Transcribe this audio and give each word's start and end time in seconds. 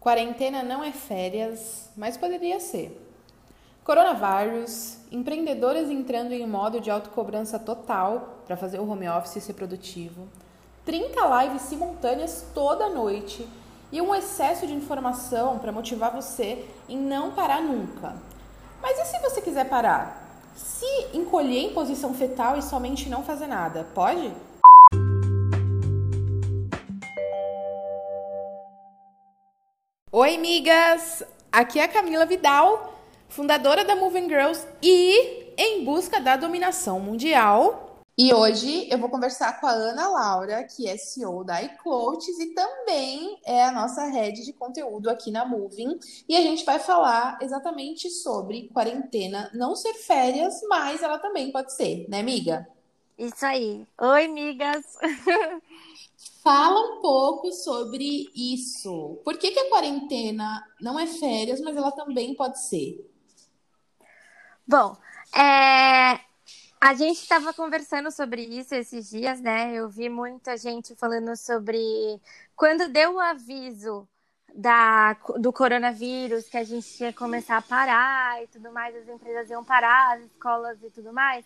Quarentena 0.00 0.62
não 0.62 0.82
é 0.82 0.92
férias, 0.92 1.90
mas 1.94 2.16
poderia 2.16 2.58
ser. 2.58 3.06
Coronavírus, 3.84 4.96
empreendedoras 5.12 5.90
entrando 5.90 6.32
em 6.32 6.46
modo 6.46 6.80
de 6.80 6.90
autocobrança 6.90 7.58
total 7.58 8.40
para 8.46 8.56
fazer 8.56 8.78
o 8.78 8.90
home 8.90 9.06
office 9.10 9.44
ser 9.44 9.52
produtivo, 9.52 10.26
30 10.86 11.44
lives 11.44 11.62
simultâneas 11.62 12.46
toda 12.54 12.88
noite 12.88 13.46
e 13.92 14.00
um 14.00 14.14
excesso 14.14 14.66
de 14.66 14.72
informação 14.72 15.58
para 15.58 15.70
motivar 15.70 16.12
você 16.12 16.64
em 16.88 16.96
não 16.96 17.32
parar 17.32 17.60
nunca. 17.60 18.16
Mas 18.80 18.98
e 18.98 19.04
se 19.04 19.18
você 19.18 19.42
quiser 19.42 19.68
parar? 19.68 20.40
Se 20.56 21.08
encolher 21.12 21.58
em 21.58 21.74
posição 21.74 22.14
fetal 22.14 22.56
e 22.56 22.62
somente 22.62 23.10
não 23.10 23.22
fazer 23.22 23.48
nada, 23.48 23.86
pode? 23.94 24.32
Oi, 30.12 30.34
amigas! 30.34 31.22
Aqui 31.52 31.78
é 31.78 31.84
a 31.84 31.88
Camila 31.88 32.26
Vidal, 32.26 33.00
fundadora 33.28 33.84
da 33.84 33.94
Moving 33.94 34.28
Girls 34.28 34.66
e 34.82 35.54
em 35.56 35.84
busca 35.84 36.20
da 36.20 36.36
dominação 36.36 36.98
mundial. 36.98 38.02
E 38.18 38.34
hoje 38.34 38.88
eu 38.90 38.98
vou 38.98 39.08
conversar 39.08 39.60
com 39.60 39.68
a 39.68 39.70
Ana 39.70 40.08
Laura, 40.08 40.64
que 40.64 40.88
é 40.88 40.96
CEO 40.96 41.44
da 41.44 41.62
iClotes 41.62 42.40
e 42.40 42.52
também 42.52 43.38
é 43.46 43.64
a 43.64 43.70
nossa 43.70 44.04
head 44.06 44.44
de 44.44 44.52
conteúdo 44.52 45.08
aqui 45.08 45.30
na 45.30 45.46
Moving. 45.46 45.96
E 46.28 46.36
a 46.36 46.40
gente 46.40 46.64
vai 46.64 46.80
falar 46.80 47.38
exatamente 47.40 48.10
sobre 48.10 48.68
quarentena 48.74 49.48
não 49.54 49.76
ser 49.76 49.94
férias, 49.94 50.60
mas 50.68 51.04
ela 51.04 51.20
também 51.20 51.52
pode 51.52 51.72
ser, 51.72 52.04
né, 52.08 52.18
amiga? 52.18 52.66
Isso 53.16 53.46
aí. 53.46 53.86
Oi, 53.96 54.24
amigas! 54.24 54.84
Fala 56.42 56.80
um 56.80 57.00
pouco 57.02 57.52
sobre 57.52 58.30
isso. 58.34 59.20
Por 59.24 59.36
que, 59.36 59.50
que 59.50 59.60
a 59.60 59.68
quarentena 59.68 60.66
não 60.80 60.98
é 60.98 61.06
férias, 61.06 61.60
mas 61.60 61.76
ela 61.76 61.92
também 61.92 62.34
pode 62.34 62.62
ser? 62.62 63.06
Bom, 64.66 64.96
é... 65.34 66.18
a 66.80 66.94
gente 66.94 67.18
estava 67.18 67.52
conversando 67.52 68.10
sobre 68.10 68.42
isso 68.42 68.74
esses 68.74 69.10
dias, 69.10 69.40
né? 69.40 69.74
Eu 69.74 69.90
vi 69.90 70.08
muita 70.08 70.56
gente 70.56 70.94
falando 70.96 71.36
sobre 71.36 71.78
quando 72.56 72.88
deu 72.88 73.16
o 73.16 73.20
aviso 73.20 74.08
da, 74.54 75.12
do 75.38 75.52
coronavírus, 75.52 76.48
que 76.48 76.56
a 76.56 76.64
gente 76.64 77.02
ia 77.02 77.12
começar 77.12 77.58
a 77.58 77.62
parar 77.62 78.42
e 78.42 78.46
tudo 78.46 78.72
mais, 78.72 78.96
as 78.96 79.08
empresas 79.08 79.50
iam 79.50 79.62
parar, 79.62 80.16
as 80.16 80.24
escolas 80.24 80.82
e 80.82 80.90
tudo 80.90 81.12
mais 81.12 81.44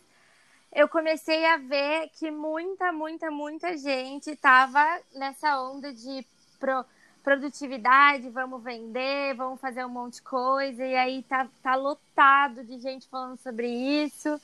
eu 0.74 0.88
comecei 0.88 1.44
a 1.46 1.56
ver 1.56 2.10
que 2.18 2.30
muita, 2.30 2.92
muita, 2.92 3.30
muita 3.30 3.76
gente 3.76 4.30
estava 4.30 5.00
nessa 5.14 5.60
onda 5.60 5.92
de 5.92 6.26
pro, 6.58 6.84
produtividade, 7.22 8.28
vamos 8.28 8.62
vender, 8.62 9.34
vamos 9.34 9.60
fazer 9.60 9.84
um 9.84 9.88
monte 9.88 10.14
de 10.14 10.22
coisa, 10.22 10.84
e 10.84 10.96
aí 10.96 11.22
tá, 11.22 11.48
tá 11.62 11.76
lotado 11.76 12.64
de 12.64 12.78
gente 12.80 13.08
falando 13.08 13.38
sobre 13.38 13.68
isso. 13.68 14.40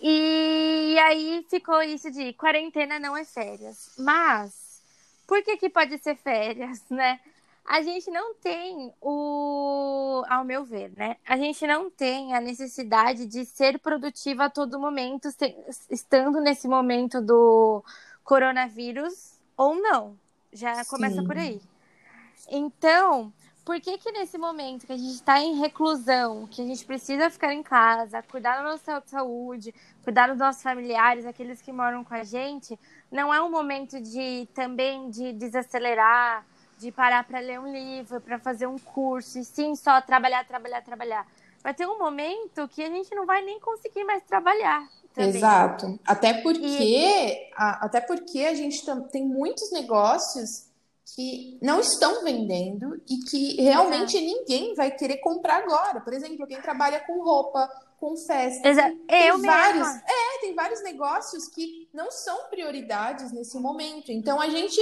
E 0.00 0.96
aí 0.98 1.46
ficou 1.48 1.82
isso 1.82 2.10
de 2.10 2.32
quarentena 2.32 2.98
não 2.98 3.16
é 3.16 3.24
férias. 3.24 3.94
Mas 3.98 4.82
por 5.26 5.42
que, 5.42 5.56
que 5.56 5.70
pode 5.70 5.98
ser 5.98 6.16
férias, 6.16 6.82
né? 6.90 7.20
A 7.66 7.80
gente 7.82 8.10
não 8.10 8.34
tem 8.34 8.92
o, 9.00 10.22
ao 10.28 10.44
meu 10.44 10.64
ver, 10.64 10.92
né? 10.96 11.16
A 11.26 11.36
gente 11.36 11.66
não 11.66 11.90
tem 11.90 12.34
a 12.34 12.40
necessidade 12.40 13.26
de 13.26 13.44
ser 13.46 13.78
produtiva 13.78 14.44
a 14.44 14.50
todo 14.50 14.78
momento, 14.78 15.28
estando 15.90 16.40
nesse 16.40 16.68
momento 16.68 17.22
do 17.22 17.82
coronavírus 18.22 19.40
ou 19.56 19.74
não. 19.74 20.18
Já 20.52 20.84
começa 20.84 21.22
Sim. 21.22 21.26
por 21.26 21.38
aí. 21.38 21.60
Então, 22.50 23.32
por 23.64 23.80
que 23.80 23.96
que 23.96 24.12
nesse 24.12 24.36
momento 24.36 24.86
que 24.86 24.92
a 24.92 24.96
gente 24.96 25.14
está 25.14 25.40
em 25.40 25.58
reclusão, 25.58 26.46
que 26.46 26.60
a 26.60 26.66
gente 26.66 26.84
precisa 26.84 27.30
ficar 27.30 27.54
em 27.54 27.62
casa, 27.62 28.22
cuidar 28.22 28.58
da 28.58 28.62
nossa 28.62 29.02
saúde, 29.06 29.74
cuidar 30.02 30.28
dos 30.28 30.36
nossos 30.36 30.62
familiares, 30.62 31.24
aqueles 31.24 31.62
que 31.62 31.72
moram 31.72 32.04
com 32.04 32.12
a 32.12 32.22
gente, 32.24 32.78
não 33.10 33.32
é 33.32 33.40
um 33.42 33.50
momento 33.50 33.98
de 34.02 34.46
também 34.52 35.08
de 35.08 35.32
desacelerar, 35.32 36.44
de 36.78 36.90
parar 36.92 37.24
para 37.24 37.40
ler 37.40 37.60
um 37.60 37.72
livro, 37.72 38.20
para 38.20 38.38
fazer 38.38 38.66
um 38.66 38.78
curso, 38.78 39.38
e 39.38 39.44
sim 39.44 39.74
só 39.74 40.00
trabalhar, 40.00 40.46
trabalhar, 40.46 40.82
trabalhar. 40.82 41.26
Vai 41.62 41.72
ter 41.72 41.86
um 41.86 41.98
momento 41.98 42.68
que 42.68 42.82
a 42.82 42.90
gente 42.90 43.14
não 43.14 43.24
vai 43.24 43.42
nem 43.42 43.58
conseguir 43.58 44.04
mais 44.04 44.22
trabalhar. 44.24 44.86
Também. 45.14 45.36
Exato. 45.36 45.98
Até 46.04 46.34
porque, 46.42 46.60
e... 46.60 47.50
a, 47.56 47.86
até 47.86 48.00
porque 48.00 48.40
a 48.40 48.54
gente 48.54 48.84
tem 49.10 49.24
muitos 49.24 49.70
negócios 49.72 50.68
que 51.14 51.58
não 51.62 51.80
estão 51.80 52.24
vendendo 52.24 53.00
e 53.08 53.18
que 53.30 53.62
realmente 53.62 54.16
Exato. 54.16 54.24
ninguém 54.24 54.74
vai 54.74 54.90
querer 54.90 55.18
comprar 55.18 55.58
agora. 55.58 56.00
Por 56.00 56.12
exemplo, 56.12 56.46
quem 56.46 56.60
trabalha 56.60 57.00
com 57.00 57.22
roupa, 57.22 57.70
com 58.00 58.16
festa. 58.16 58.68
Exato. 58.68 58.96
Tem 59.06 59.26
Eu 59.28 59.40
vários, 59.40 59.86
mesma. 59.86 60.02
é, 60.06 60.40
tem 60.40 60.54
vários 60.54 60.82
negócios 60.82 61.48
que 61.48 61.88
não 61.94 62.10
são 62.10 62.48
prioridades 62.50 63.32
nesse 63.32 63.58
momento. 63.58 64.10
Então 64.10 64.40
a 64.40 64.48
gente 64.48 64.80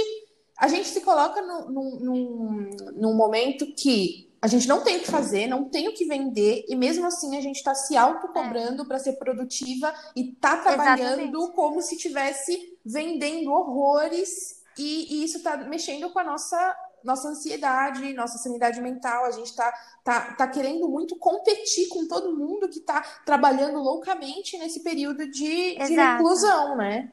a 0.57 0.67
gente 0.67 0.87
se 0.87 1.01
coloca 1.01 1.41
num, 1.41 1.99
num, 1.99 2.69
num 2.95 3.15
momento 3.15 3.65
que 3.75 4.31
a 4.41 4.47
gente 4.47 4.67
não 4.67 4.83
tem 4.83 4.97
o 4.97 4.99
que 4.99 5.09
fazer, 5.09 5.47
não 5.47 5.69
tem 5.69 5.87
o 5.87 5.93
que 5.93 6.05
vender, 6.05 6.65
e 6.67 6.75
mesmo 6.75 7.05
assim 7.05 7.37
a 7.37 7.41
gente 7.41 7.55
está 7.55 7.73
se 7.73 7.95
autocobrando 7.95 8.83
é. 8.83 8.85
para 8.85 8.99
ser 8.99 9.13
produtiva 9.13 9.93
e 10.15 10.33
tá 10.33 10.57
trabalhando 10.57 11.21
Exatamente. 11.21 11.55
como 11.55 11.81
se 11.81 11.95
estivesse 11.95 12.77
vendendo 12.85 13.51
horrores, 13.51 14.61
e, 14.77 15.15
e 15.15 15.23
isso 15.23 15.37
está 15.37 15.57
mexendo 15.57 16.09
com 16.11 16.19
a 16.19 16.23
nossa, 16.23 16.75
nossa 17.03 17.29
ansiedade, 17.29 18.13
nossa 18.13 18.37
sanidade 18.37 18.81
mental. 18.81 19.25
A 19.25 19.31
gente 19.31 19.47
está 19.47 19.71
tá, 20.03 20.33
tá 20.33 20.47
querendo 20.47 20.89
muito 20.89 21.15
competir 21.17 21.87
com 21.89 22.07
todo 22.07 22.35
mundo 22.35 22.67
que 22.67 22.79
está 22.79 23.01
trabalhando 23.25 23.79
loucamente 23.79 24.57
nesse 24.57 24.81
período 24.81 25.27
de, 25.29 25.75
de 25.75 25.95
reclusão, 25.95 26.75
né? 26.75 27.11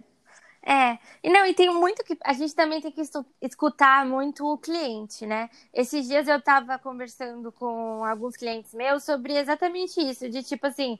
É, 0.63 0.99
e 1.23 1.31
não, 1.31 1.47
e 1.47 1.55
tem 1.55 1.71
muito 1.73 2.05
que. 2.05 2.17
A 2.23 2.35
gente 2.35 2.55
também 2.55 2.81
tem 2.83 2.93
que 2.93 3.01
escutar 3.41 4.05
muito 4.05 4.47
o 4.47 4.59
cliente, 4.59 5.27
né? 5.27 5.49
Esses 5.73 6.07
dias 6.07 6.29
eu 6.29 6.37
estava 6.37 6.79
conversando 6.79 7.51
com 7.51 8.05
alguns 8.05 8.37
clientes 8.37 8.75
meus 8.75 9.03
sobre 9.05 9.37
exatamente 9.37 9.99
isso, 10.01 10.29
de 10.29 10.43
tipo 10.43 10.67
assim, 10.67 10.99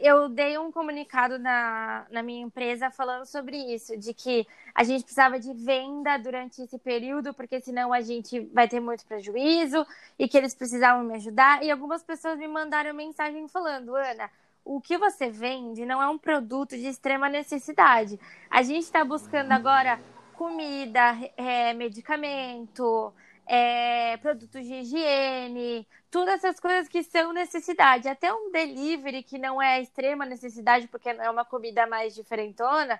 eu 0.00 0.28
dei 0.28 0.56
um 0.58 0.70
comunicado 0.70 1.38
na, 1.38 2.06
na 2.10 2.22
minha 2.22 2.42
empresa 2.42 2.90
falando 2.90 3.26
sobre 3.26 3.56
isso, 3.74 3.96
de 3.96 4.14
que 4.14 4.46
a 4.72 4.84
gente 4.84 5.02
precisava 5.02 5.40
de 5.40 5.52
venda 5.52 6.16
durante 6.16 6.62
esse 6.62 6.78
período, 6.78 7.34
porque 7.34 7.60
senão 7.60 7.92
a 7.92 8.00
gente 8.00 8.40
vai 8.52 8.68
ter 8.68 8.78
muito 8.80 9.04
prejuízo, 9.06 9.84
e 10.18 10.28
que 10.28 10.38
eles 10.38 10.54
precisavam 10.54 11.02
me 11.04 11.14
ajudar. 11.16 11.64
E 11.64 11.70
algumas 11.70 12.02
pessoas 12.04 12.38
me 12.38 12.46
mandaram 12.46 12.94
mensagem 12.94 13.48
falando, 13.48 13.94
Ana 13.96 14.30
o 14.64 14.80
que 14.80 14.96
você 14.96 15.28
vende 15.28 15.84
não 15.84 16.02
é 16.02 16.08
um 16.08 16.18
produto 16.18 16.70
de 16.70 16.86
extrema 16.86 17.28
necessidade. 17.28 18.18
A 18.50 18.62
gente 18.62 18.84
está 18.84 19.04
buscando 19.04 19.52
agora 19.52 20.00
comida, 20.34 21.16
é, 21.36 21.72
medicamento, 21.74 23.12
é, 23.46 24.16
produtos 24.16 24.64
de 24.64 24.74
higiene, 24.74 25.86
todas 26.10 26.36
essas 26.36 26.58
coisas 26.58 26.88
que 26.88 27.02
são 27.02 27.32
necessidade. 27.32 28.08
Até 28.08 28.32
um 28.32 28.50
delivery 28.50 29.22
que 29.22 29.38
não 29.38 29.60
é 29.60 29.80
extrema 29.80 30.24
necessidade, 30.24 30.88
porque 30.88 31.08
é 31.10 31.30
uma 31.30 31.44
comida 31.44 31.86
mais 31.86 32.14
diferentona, 32.14 32.98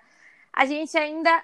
a 0.55 0.65
gente 0.65 0.97
ainda 0.97 1.43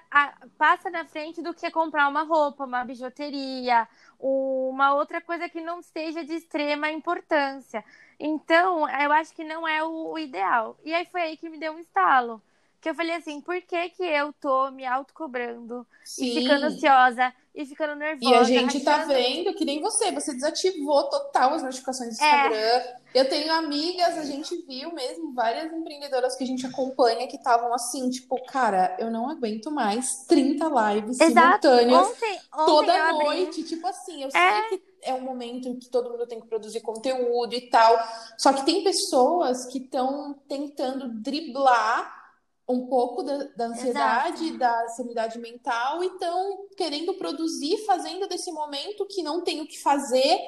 passa 0.56 0.88
na 0.88 1.04
frente 1.04 1.42
do 1.42 1.52
que 1.52 1.70
comprar 1.70 2.08
uma 2.08 2.22
roupa, 2.22 2.64
uma 2.64 2.82
bijuteria, 2.82 3.86
uma 4.18 4.94
outra 4.94 5.20
coisa 5.20 5.50
que 5.50 5.60
não 5.60 5.82
seja 5.82 6.24
de 6.24 6.32
extrema 6.32 6.90
importância. 6.90 7.84
Então, 8.18 8.88
eu 8.88 9.12
acho 9.12 9.34
que 9.34 9.44
não 9.44 9.68
é 9.68 9.84
o, 9.84 10.18
ideal. 10.18 10.78
E 10.82 10.94
aí 10.94 11.04
foi 11.04 11.20
aí 11.20 11.36
que 11.36 11.50
me 11.50 11.58
deu 11.58 11.74
um 11.74 11.78
estalo. 11.78 12.42
Que 12.80 12.88
eu 12.88 12.94
falei 12.94 13.14
assim, 13.14 13.42
por 13.42 13.60
que, 13.60 13.90
que 13.90 14.02
eu 14.02 14.32
tô 14.32 14.70
me 14.70 14.86
autocobrando 14.86 15.86
e 16.18 16.34
ficando 16.34 16.66
ansiosa 16.66 17.34
e 17.54 17.66
ficando 17.66 17.94
nervosa? 17.94 18.30
E 18.30 18.34
a 18.34 18.44
gente 18.44 18.80
tá 18.80 18.96
rachando... 18.96 19.12
tá 19.12 19.18
vendo 19.18 19.54
que 19.54 19.64
nem 19.64 19.80
você, 19.80 20.10
você 20.10 20.32
desativou 20.32 21.04
total 21.10 21.52
as 21.54 21.62
notificações 21.62 22.16
do 22.16 22.22
é. 22.22 22.26
Instagram. 22.26 22.56
É. 22.56 22.96
Eu 23.14 23.28
tenho 23.28 23.52
amigas, 23.52 24.16
a 24.16 24.24
gente 24.24 24.56
viu 24.66 24.90
mesmo 24.94 25.34
várias 25.34 25.70
empreendedoras 25.70 26.34
que 26.34 26.44
a 26.44 26.46
gente 26.46 26.64
acompanha 26.64 27.28
que 27.28 27.36
estavam 27.36 27.74
assim, 27.74 28.08
tipo, 28.08 28.42
cara, 28.46 28.96
eu 28.98 29.10
não 29.10 29.28
aguento 29.28 29.70
mais 29.70 30.24
30 30.26 30.94
lives 30.94 31.20
Exato. 31.20 31.68
simultâneas 31.68 32.08
ontem, 32.08 32.40
ontem 32.54 32.66
toda 32.66 33.12
noite. 33.12 33.60
Abri... 33.60 33.64
Tipo 33.64 33.86
assim, 33.86 34.22
eu 34.22 34.28
é. 34.28 34.30
sei 34.30 34.78
que 34.78 34.82
é 35.02 35.12
um 35.12 35.20
momento 35.20 35.76
que 35.76 35.90
todo 35.90 36.10
mundo 36.10 36.26
tem 36.26 36.40
que 36.40 36.46
produzir 36.46 36.80
conteúdo 36.80 37.54
e 37.54 37.68
tal. 37.68 37.98
Só 38.38 38.52
que 38.54 38.64
tem 38.64 38.82
pessoas 38.82 39.66
que 39.66 39.76
estão 39.76 40.34
tentando 40.48 41.08
driblar 41.20 42.21
um 42.68 42.86
pouco 42.86 43.22
da, 43.22 43.44
da 43.56 43.66
ansiedade, 43.66 44.44
Exato. 44.44 44.58
da 44.58 44.88
sanidade 44.88 45.38
mental 45.38 46.02
e 46.02 46.06
estão 46.06 46.66
querendo 46.76 47.14
produzir, 47.14 47.84
fazendo 47.84 48.28
desse 48.28 48.50
momento 48.52 49.06
que 49.06 49.22
não 49.22 49.42
tem 49.42 49.60
o 49.60 49.66
que 49.66 49.80
fazer, 49.80 50.38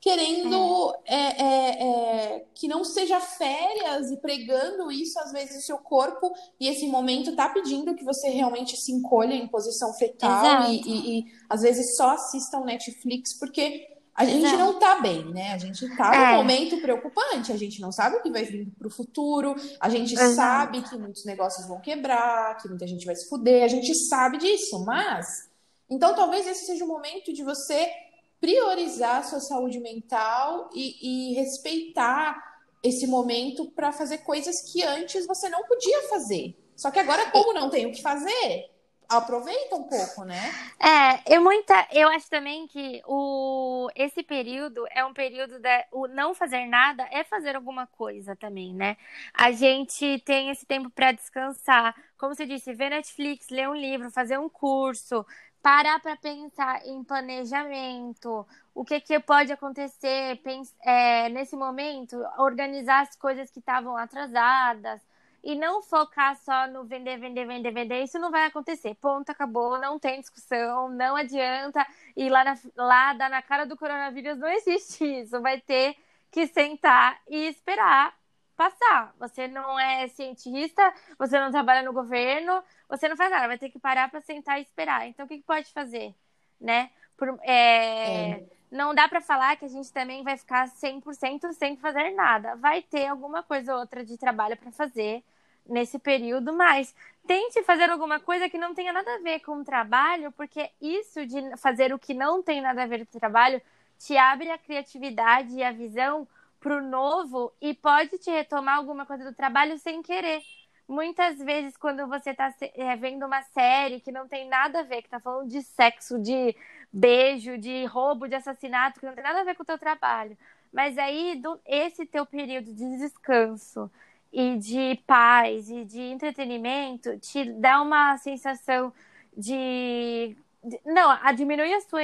querendo 0.00 0.94
é. 1.04 1.14
É, 1.14 1.42
é, 1.42 1.82
é 1.82 2.46
que 2.54 2.66
não 2.66 2.82
seja 2.84 3.20
férias 3.20 4.10
e 4.10 4.16
pregando 4.16 4.90
isso 4.90 5.18
às 5.20 5.30
vezes 5.30 5.62
o 5.62 5.66
seu 5.66 5.78
corpo 5.78 6.32
e 6.58 6.68
esse 6.68 6.86
momento 6.86 7.36
tá 7.36 7.50
pedindo 7.50 7.94
que 7.94 8.04
você 8.04 8.30
realmente 8.30 8.76
se 8.76 8.92
encolha 8.92 9.34
em 9.34 9.46
posição 9.46 9.92
fetal 9.94 10.70
e, 10.70 10.80
e, 10.80 11.18
e, 11.18 11.24
às 11.48 11.60
vezes 11.60 11.96
só 11.96 12.10
assista 12.10 12.58
um 12.58 12.64
Netflix 12.64 13.38
porque 13.38 13.89
a 14.20 14.24
gente 14.24 14.56
não 14.56 14.78
tá 14.78 15.00
bem, 15.00 15.24
né? 15.32 15.52
A 15.52 15.58
gente 15.58 15.96
tá 15.96 16.10
num 16.10 16.24
é. 16.24 16.36
momento 16.36 16.78
preocupante, 16.78 17.52
a 17.52 17.56
gente 17.56 17.80
não 17.80 17.90
sabe 17.90 18.16
o 18.16 18.22
que 18.22 18.30
vai 18.30 18.44
vir 18.44 18.68
pro 18.78 18.90
futuro, 18.90 19.54
a 19.80 19.88
gente 19.88 20.12
Exato. 20.12 20.34
sabe 20.34 20.82
que 20.82 20.94
muitos 20.98 21.24
negócios 21.24 21.66
vão 21.66 21.80
quebrar, 21.80 22.58
que 22.58 22.68
muita 22.68 22.86
gente 22.86 23.06
vai 23.06 23.16
se 23.16 23.28
fuder, 23.30 23.64
a 23.64 23.68
gente 23.68 23.94
sabe 23.94 24.36
disso, 24.36 24.84
mas. 24.84 25.48
Então 25.88 26.14
talvez 26.14 26.46
esse 26.46 26.66
seja 26.66 26.84
o 26.84 26.88
momento 26.88 27.32
de 27.32 27.42
você 27.42 27.90
priorizar 28.38 29.16
a 29.16 29.22
sua 29.22 29.40
saúde 29.40 29.80
mental 29.80 30.68
e, 30.74 31.30
e 31.30 31.34
respeitar 31.34 32.36
esse 32.82 33.06
momento 33.06 33.70
para 33.70 33.90
fazer 33.90 34.18
coisas 34.18 34.70
que 34.70 34.82
antes 34.82 35.26
você 35.26 35.48
não 35.48 35.64
podia 35.64 36.08
fazer. 36.08 36.54
Só 36.76 36.90
que 36.90 36.98
agora, 36.98 37.30
como 37.30 37.54
não 37.54 37.70
tem 37.70 37.86
o 37.86 37.92
que 37.92 38.02
fazer, 38.02 38.70
aproveita 39.10 39.74
um 39.74 39.82
pouco, 39.82 40.24
né? 40.24 40.40
É, 40.78 41.34
eu 41.34 41.42
muita, 41.42 41.86
eu 41.90 42.08
acho 42.08 42.30
também 42.30 42.66
que 42.68 43.02
o 43.06 43.88
esse 43.96 44.22
período 44.22 44.86
é 44.90 45.04
um 45.04 45.12
período 45.12 45.58
da 45.58 45.84
o 45.90 46.06
não 46.06 46.34
fazer 46.34 46.66
nada 46.66 47.06
é 47.10 47.24
fazer 47.24 47.56
alguma 47.56 47.86
coisa 47.86 48.36
também, 48.36 48.72
né? 48.72 48.96
A 49.34 49.50
gente 49.50 50.20
tem 50.20 50.50
esse 50.50 50.64
tempo 50.64 50.88
para 50.90 51.12
descansar, 51.12 51.94
como 52.16 52.34
você 52.34 52.46
disse, 52.46 52.72
ver 52.72 52.90
Netflix, 52.90 53.48
ler 53.50 53.68
um 53.68 53.74
livro, 53.74 54.10
fazer 54.12 54.38
um 54.38 54.48
curso, 54.48 55.26
parar 55.60 56.00
para 56.00 56.16
pensar 56.16 56.86
em 56.86 57.02
planejamento, 57.02 58.46
o 58.74 58.84
que, 58.84 59.00
que 59.00 59.18
pode 59.20 59.52
acontecer 59.52 60.40
é, 60.82 61.28
nesse 61.28 61.56
momento, 61.56 62.16
organizar 62.38 63.02
as 63.02 63.16
coisas 63.16 63.50
que 63.50 63.58
estavam 63.58 63.96
atrasadas, 63.96 65.00
e 65.42 65.54
não 65.54 65.82
focar 65.82 66.36
só 66.36 66.66
no 66.66 66.84
vender, 66.84 67.18
vender, 67.18 67.46
vender, 67.46 67.72
vender, 67.72 68.02
isso 68.02 68.18
não 68.18 68.30
vai 68.30 68.46
acontecer. 68.46 68.94
Ponto, 68.96 69.30
acabou, 69.30 69.78
não 69.78 69.98
tem 69.98 70.20
discussão, 70.20 70.88
não 70.88 71.16
adianta 71.16 71.86
ir 72.16 72.30
lá, 72.30 72.44
na, 72.44 72.58
lá 72.76 73.12
dar 73.14 73.30
na 73.30 73.42
cara 73.42 73.64
do 73.66 73.76
coronavírus, 73.76 74.38
não 74.38 74.48
existe 74.48 75.04
isso. 75.22 75.40
Vai 75.40 75.60
ter 75.60 75.96
que 76.30 76.46
sentar 76.46 77.20
e 77.28 77.46
esperar 77.48 78.14
passar. 78.56 79.14
Você 79.18 79.48
não 79.48 79.78
é 79.80 80.08
cientista, 80.08 80.92
você 81.18 81.40
não 81.40 81.50
trabalha 81.50 81.82
no 81.82 81.92
governo, 81.92 82.62
você 82.88 83.08
não 83.08 83.16
faz 83.16 83.30
nada, 83.30 83.48
vai 83.48 83.58
ter 83.58 83.70
que 83.70 83.78
parar 83.78 84.10
para 84.10 84.20
sentar 84.20 84.58
e 84.58 84.62
esperar. 84.62 85.06
Então, 85.08 85.24
o 85.24 85.28
que, 85.28 85.38
que 85.38 85.44
pode 85.44 85.72
fazer, 85.72 86.14
né? 86.60 86.90
Por, 87.16 87.38
é... 87.42 88.30
É 88.32 88.60
não 88.70 88.94
dá 88.94 89.08
para 89.08 89.20
falar 89.20 89.56
que 89.56 89.64
a 89.64 89.68
gente 89.68 89.92
também 89.92 90.22
vai 90.22 90.36
ficar 90.36 90.68
100% 90.68 91.52
sem 91.52 91.76
fazer 91.76 92.10
nada. 92.10 92.54
Vai 92.56 92.82
ter 92.82 93.06
alguma 93.06 93.42
coisa 93.42 93.74
ou 93.74 93.80
outra 93.80 94.04
de 94.04 94.16
trabalho 94.16 94.56
para 94.56 94.70
fazer 94.70 95.24
nesse 95.68 95.98
período, 95.98 96.52
mas 96.52 96.94
tente 97.26 97.62
fazer 97.62 97.90
alguma 97.90 98.18
coisa 98.18 98.48
que 98.48 98.58
não 98.58 98.74
tenha 98.74 98.92
nada 98.92 99.14
a 99.14 99.18
ver 99.18 99.40
com 99.40 99.58
o 99.58 99.64
trabalho, 99.64 100.32
porque 100.32 100.70
isso 100.80 101.24
de 101.26 101.56
fazer 101.56 101.92
o 101.92 101.98
que 101.98 102.14
não 102.14 102.42
tem 102.42 102.60
nada 102.60 102.82
a 102.82 102.86
ver 102.86 103.06
com 103.06 103.16
o 103.16 103.20
trabalho 103.20 103.60
te 103.98 104.16
abre 104.16 104.50
a 104.50 104.58
criatividade 104.58 105.54
e 105.54 105.62
a 105.62 105.70
visão 105.70 106.26
para 106.58 106.76
o 106.76 106.82
novo 106.82 107.52
e 107.60 107.74
pode 107.74 108.18
te 108.18 108.30
retomar 108.30 108.76
alguma 108.76 109.06
coisa 109.06 109.24
do 109.24 109.34
trabalho 109.34 109.78
sem 109.78 110.02
querer. 110.02 110.42
Muitas 110.88 111.38
vezes, 111.38 111.76
quando 111.76 112.06
você 112.08 112.30
está 112.30 112.52
é, 112.74 112.96
vendo 112.96 113.24
uma 113.24 113.42
série 113.42 114.00
que 114.00 114.10
não 114.10 114.26
tem 114.26 114.48
nada 114.48 114.80
a 114.80 114.82
ver, 114.82 115.02
que 115.02 115.06
está 115.06 115.20
falando 115.20 115.48
de 115.48 115.62
sexo, 115.62 116.18
de 116.18 116.56
beijo, 116.92 117.56
de 117.56 117.84
roubo, 117.84 118.26
de 118.26 118.34
assassinato, 118.34 118.98
que 118.98 119.06
não 119.06 119.14
tem 119.14 119.22
nada 119.22 119.40
a 119.40 119.44
ver 119.44 119.54
com 119.54 119.62
o 119.62 119.66
teu 119.66 119.78
trabalho. 119.78 120.36
Mas 120.72 120.98
aí, 120.98 121.36
do, 121.36 121.60
esse 121.64 122.04
teu 122.06 122.26
período 122.26 122.74
de 122.74 122.98
descanso 122.98 123.90
e 124.32 124.56
de 124.56 125.00
paz 125.06 125.68
e 125.68 125.84
de 125.84 126.00
entretenimento 126.00 127.18
te 127.18 127.44
dá 127.52 127.80
uma 127.82 128.16
sensação 128.18 128.92
de. 129.36 130.36
não, 130.84 131.10
a 131.10 131.32
diminuir 131.32 131.74
a 131.74 131.80
sua 131.80 132.02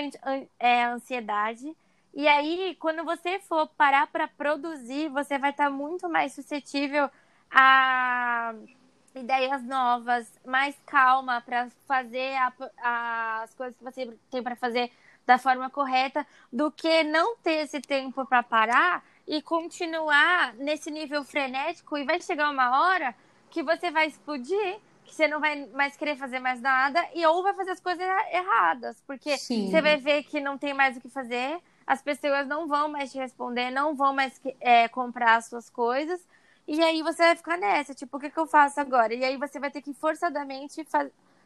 é, 0.59 0.85
ansiedade. 0.85 1.77
E 2.15 2.27
aí, 2.27 2.77
quando 2.81 3.05
você 3.05 3.39
for 3.41 3.69
parar 3.77 4.07
para 4.07 4.27
produzir, 4.27 5.09
você 5.11 5.39
vai 5.39 5.51
estar 5.51 5.67
tá 5.67 5.71
muito 5.71 6.09
mais 6.09 6.33
suscetível 6.33 7.11
a 7.51 8.55
ideias 9.15 9.63
novas, 9.63 10.31
mais 10.45 10.77
calma 10.87 11.41
para 11.41 11.69
fazer 11.87 12.35
a, 12.37 13.43
as 13.43 13.55
coisas 13.55 13.77
que 13.77 13.85
você 13.85 14.17
tem 14.31 14.43
para 14.43 14.57
fazer 14.57 14.91
da 15.27 15.39
forma 15.39 15.69
correta, 15.69 16.27
do 16.53 16.71
que 16.71 17.03
não 17.03 17.37
ter 17.39 17.65
esse 17.65 17.81
tempo 17.81 18.25
para 18.27 18.43
parar 18.43 19.05
e 19.27 19.43
continuar 19.43 20.55
nesse 20.55 20.91
nível 20.91 21.25
frenético 21.25 21.99
e 21.99 22.05
vai 22.05 22.21
chegar 22.21 22.51
uma 22.51 22.81
hora 22.81 23.15
que 23.51 23.63
você 23.63 23.91
vai 23.91 24.07
explodir, 24.07 24.79
que 25.05 25.15
você 25.15 25.27
não 25.27 25.41
vai 25.41 25.67
mais 25.67 25.97
querer 25.97 26.17
fazer 26.17 26.39
mais 26.39 26.61
nada 26.61 27.05
e 27.15 27.25
ou 27.27 27.43
vai 27.43 27.55
fazer 27.55 27.71
as 27.71 27.81
coisas 27.81 28.07
erradas, 28.33 29.03
porque 29.07 29.37
Sim. 29.37 29.69
você 29.69 29.83
vai 29.83 29.97
ver 29.97 30.23
que 30.25 30.41
não 30.41 30.57
tem 30.57 30.75
mais 30.75 30.97
o 30.97 31.01
que 31.01 31.09
fazer, 31.09 31.59
as 31.87 32.03
pessoas 32.03 32.47
não 32.47 32.67
vão 32.67 32.89
mais 32.89 33.13
te 33.13 33.19
responder, 33.19 33.71
não 33.71 33.95
vão 33.95 34.13
mais 34.15 34.41
é, 34.61 34.89
comprar 34.89 35.37
as 35.37 35.47
suas 35.47 35.71
coisas 35.71 36.27
e 36.67 36.83
aí 36.83 37.01
você 37.03 37.23
vai 37.23 37.37
ficar 37.37 37.57
nessa, 37.57 37.95
tipo, 37.95 38.17
o 38.17 38.21
que, 38.21 38.29
que 38.29 38.39
eu 38.39 38.47
faço 38.47 38.81
agora? 38.81 39.15
E 39.15 39.25
aí 39.25 39.37
você 39.37 39.61
vai 39.61 39.71
ter 39.71 39.81
que 39.81 39.95
forçadamente 39.95 40.85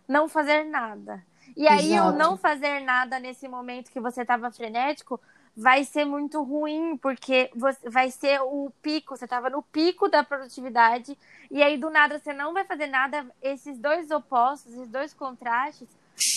não 0.09 0.29
fazer 0.29 0.65
nada. 0.65 1.23
E 1.57 1.69
aí 1.69 1.93
Exato. 1.93 2.09
o 2.09 2.13
não 2.19 2.37
fazer 2.39 2.81
nada 2.81 3.19
nesse 3.19 3.47
momento 3.47 3.91
que 3.91 4.01
você 4.01 4.23
estava 4.23 4.51
frenético 4.51 5.21
vai 5.57 5.85
ser 5.85 6.05
muito 6.05 6.43
ruim, 6.43 6.97
porque 6.97 7.51
você, 7.55 7.89
vai 7.89 8.11
ser 8.11 8.41
o 8.41 8.73
pico, 8.83 9.17
você 9.17 9.25
estava 9.25 9.51
no 9.51 9.63
pico 9.63 10.09
da 10.09 10.23
produtividade, 10.23 11.17
e 11.51 11.63
aí 11.63 11.77
do 11.77 11.91
nada 11.91 12.19
você 12.19 12.33
não 12.33 12.53
vai 12.53 12.65
fazer 12.65 12.87
nada, 12.87 13.27
esses 13.43 13.79
dois 13.79 14.11
opostos, 14.11 14.73
esses 14.73 14.89
dois 14.89 15.13
contrastes, 15.13 15.89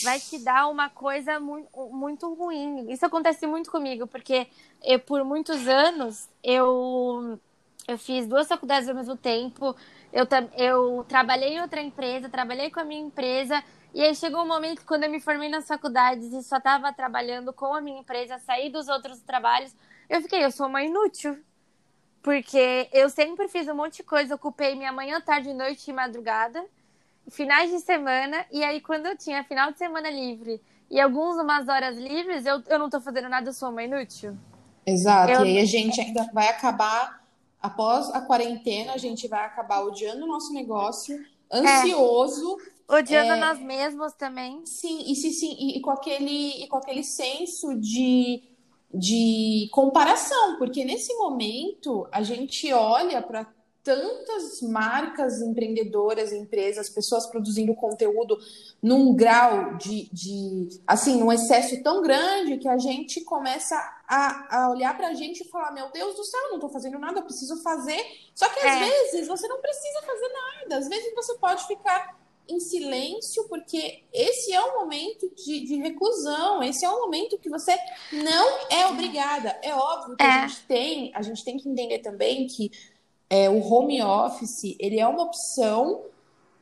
vai 0.04 0.20
te 0.20 0.40
dar 0.40 0.68
uma 0.68 0.90
coisa 0.90 1.40
muito, 1.40 1.70
muito 1.92 2.34
ruim. 2.34 2.92
Isso 2.92 3.06
acontece 3.06 3.46
muito 3.46 3.70
comigo, 3.70 4.08
porque 4.08 4.48
eu, 4.84 5.00
por 5.00 5.24
muitos 5.24 5.68
anos 5.68 6.30
eu 6.44 7.40
eu 7.88 7.98
fiz 7.98 8.26
duas 8.26 8.48
faculdades 8.48 8.88
ao 8.88 8.96
mesmo 8.96 9.18
tempo. 9.18 9.76
Eu, 10.12 10.26
eu 10.58 11.06
trabalhei 11.08 11.56
em 11.56 11.62
outra 11.62 11.82
empresa, 11.82 12.30
trabalhei 12.30 12.70
com 12.70 12.80
a 12.80 12.84
minha 12.84 13.02
empresa. 13.02 13.62
E 13.94 14.02
aí 14.02 14.16
chegou 14.16 14.42
um 14.42 14.48
momento 14.48 14.84
quando 14.86 15.04
eu 15.04 15.10
me 15.10 15.20
formei 15.20 15.50
nas 15.50 15.68
faculdades 15.68 16.34
e 16.34 16.42
só 16.42 16.58
estava 16.58 16.92
trabalhando 16.92 17.54
com 17.54 17.74
a 17.74 17.82
minha 17.82 18.00
empresa, 18.00 18.40
saí 18.40 18.70
dos 18.70 18.88
outros 18.88 19.20
trabalhos. 19.20 19.76
Eu 20.10 20.22
fiquei, 20.22 20.44
eu 20.44 20.52
sou 20.52 20.68
uma 20.68 20.84
inútil. 20.84 21.38
Porque 22.24 22.88
eu 22.94 23.10
sempre 23.10 23.50
fiz 23.50 23.68
um 23.68 23.76
monte 23.76 23.98
de 23.98 24.04
coisa, 24.04 24.36
ocupei 24.36 24.76
minha 24.76 24.94
manhã, 24.94 25.20
tarde, 25.20 25.54
noite 25.54 25.90
e 25.90 25.94
madrugada, 25.94 26.64
finais 27.30 27.70
de 27.70 27.82
semana. 27.82 28.46
E 28.50 28.64
aí, 28.64 28.80
quando 28.80 29.08
eu 29.08 29.18
tinha 29.18 29.44
final 29.44 29.74
de 29.74 29.78
semana 29.78 30.10
livre 30.10 30.62
e 30.90 31.00
algumas 31.02 31.38
umas 31.38 31.68
horas 31.68 31.98
livres, 31.98 32.46
eu, 32.46 32.64
eu 32.68 32.80
não 32.80 32.86
estou 32.86 33.02
fazendo 33.02 33.28
nada, 33.28 33.50
eu 33.50 33.54
sou 33.54 33.70
uma 33.70 33.84
inútil. 33.84 34.38
Exato, 34.86 35.34
eu... 35.34 35.46
e 35.46 35.50
aí 35.50 35.60
a 35.60 35.66
gente 35.66 36.00
ainda 36.00 36.30
vai 36.34 36.48
acabar 36.48 37.22
após 37.62 38.10
a 38.12 38.22
quarentena, 38.22 38.94
a 38.94 38.98
gente 38.98 39.28
vai 39.28 39.46
acabar 39.46 39.82
odiando 39.82 40.24
o 40.24 40.28
nosso 40.28 40.54
negócio, 40.54 41.26
ansioso. 41.52 42.58
É. 42.70 42.73
Odiando 42.88 43.34
é, 43.34 43.40
nós 43.40 43.60
mesmos 43.60 44.14
também. 44.14 44.66
Sim, 44.66 45.04
e, 45.12 45.16
sim, 45.16 45.32
sim, 45.32 45.56
e, 45.60 45.78
e, 45.78 45.82
com 45.82 45.92
aquele, 45.92 46.64
e 46.64 46.68
com 46.68 46.78
aquele 46.78 47.04
senso 47.04 47.76
de, 47.80 48.44
de 48.94 49.70
comparação, 49.72 50.58
porque 50.58 50.84
nesse 50.84 51.14
momento 51.16 52.08
a 52.12 52.22
gente 52.22 52.72
olha 52.74 53.22
para 53.22 53.48
tantas 53.84 54.62
marcas 54.62 55.42
empreendedoras, 55.42 56.32
empresas, 56.32 56.90
pessoas 56.90 57.28
produzindo 57.28 57.76
conteúdo 57.76 58.38
num 58.82 59.14
grau 59.14 59.76
de, 59.76 60.10
de 60.12 60.70
assim, 60.88 61.22
um 61.22 61.32
excesso 61.32 61.84
tão 61.84 62.02
grande 62.02 62.58
que 62.58 62.68
a 62.68 62.78
gente 62.78 63.22
começa 63.22 63.76
a, 64.08 64.64
a 64.64 64.72
olhar 64.72 64.96
pra 64.96 65.14
gente 65.14 65.42
e 65.42 65.50
falar, 65.50 65.74
meu 65.74 65.92
Deus 65.92 66.16
do 66.16 66.24
céu, 66.24 66.52
não 66.52 66.60
tô 66.60 66.70
fazendo 66.70 66.98
nada, 66.98 67.20
eu 67.20 67.26
preciso 67.26 67.62
fazer. 67.62 68.02
Só 68.34 68.48
que 68.48 68.60
às 68.60 68.82
é. 68.82 68.86
vezes 68.86 69.28
você 69.28 69.48
não 69.50 69.60
precisa 69.60 70.02
fazer 70.02 70.30
nada, 70.30 70.78
às 70.78 70.88
vezes 70.88 71.14
você 71.14 71.34
pode 71.36 71.68
ficar 71.68 72.23
em 72.48 72.60
silêncio, 72.60 73.48
porque 73.48 74.04
esse 74.12 74.54
é 74.54 74.62
o 74.62 74.80
momento 74.80 75.30
de, 75.36 75.62
de 75.62 75.76
reclusão, 75.78 76.62
esse 76.62 76.84
é 76.86 76.90
o 76.90 77.02
momento 77.02 77.38
que 77.38 77.50
você 77.50 77.76
não 78.12 78.68
é 78.70 78.86
obrigada. 78.88 79.58
É 79.62 79.74
óbvio 79.74 80.18
que 80.18 80.24
é. 80.24 80.28
a 80.28 80.48
gente 80.48 80.62
tem, 80.68 81.12
a 81.16 81.22
gente 81.22 81.44
tem 81.44 81.58
que 81.58 81.70
entender 81.70 82.00
também 82.00 82.48
que 82.48 82.72
é, 83.30 83.50
o 83.50 83.60
home 83.60 84.02
office 84.02 84.76
ele 84.80 85.00
é 85.00 85.08
uma 85.08 85.24
opção 85.24 86.04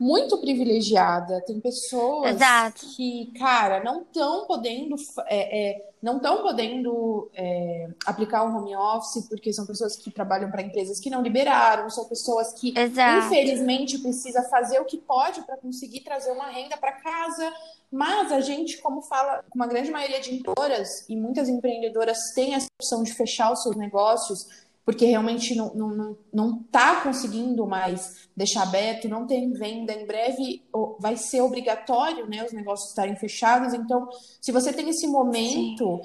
muito 0.02 0.36
privilegiada. 0.38 1.40
Tem 1.42 1.60
pessoas 1.60 2.34
Exato. 2.34 2.84
que, 2.96 3.32
cara, 3.38 3.84
não 3.84 4.02
estão 4.02 4.46
podendo, 4.46 4.96
é, 5.28 5.70
é, 5.70 5.92
não 6.02 6.16
estão 6.16 6.42
podendo 6.42 7.30
é, 7.32 7.88
aplicar 8.04 8.42
o 8.42 8.56
home 8.56 8.74
office 8.74 9.28
porque 9.28 9.52
são 9.52 9.64
pessoas 9.64 9.94
que 9.94 10.10
trabalham 10.10 10.50
para 10.50 10.60
empresas 10.60 10.98
que 10.98 11.08
não 11.08 11.22
liberaram, 11.22 11.88
são 11.88 12.04
pessoas 12.06 12.52
que, 12.52 12.76
Exato. 12.76 13.26
infelizmente, 13.26 13.96
precisa 13.98 14.42
fazer 14.42 14.80
o 14.80 14.84
que 14.84 14.98
pode 14.98 15.40
para 15.42 15.56
conseguir 15.56 16.00
trazer 16.00 16.32
uma 16.32 16.48
renda 16.48 16.76
para 16.76 16.90
casa. 16.90 17.52
Mas 17.88 18.32
a 18.32 18.40
gente, 18.40 18.78
como 18.78 19.02
fala, 19.02 19.44
uma 19.54 19.68
grande 19.68 19.90
maioria 19.90 20.20
de 20.20 20.34
empresas 20.34 21.04
e 21.08 21.14
muitas 21.14 21.48
empreendedoras 21.48 22.32
têm 22.34 22.54
essa 22.54 22.66
opção 22.80 23.04
de 23.04 23.12
fechar 23.12 23.52
os 23.52 23.62
seus 23.62 23.76
negócios 23.76 24.48
porque 24.84 25.06
realmente 25.06 25.54
não, 25.54 25.74
não, 25.74 26.18
não, 26.32 26.62
tá 26.64 27.02
conseguindo 27.02 27.66
mais 27.66 28.28
deixar 28.36 28.62
aberto, 28.64 29.08
não 29.08 29.26
tem 29.26 29.52
venda. 29.52 29.92
Em 29.92 30.06
breve 30.06 30.64
vai 30.98 31.16
ser 31.16 31.40
obrigatório 31.40 32.28
né, 32.28 32.44
os 32.44 32.52
negócios 32.52 32.88
estarem 32.88 33.14
fechados. 33.14 33.74
Então, 33.74 34.08
se 34.40 34.50
você 34.50 34.72
tem 34.72 34.88
esse 34.88 35.06
momento, 35.06 36.00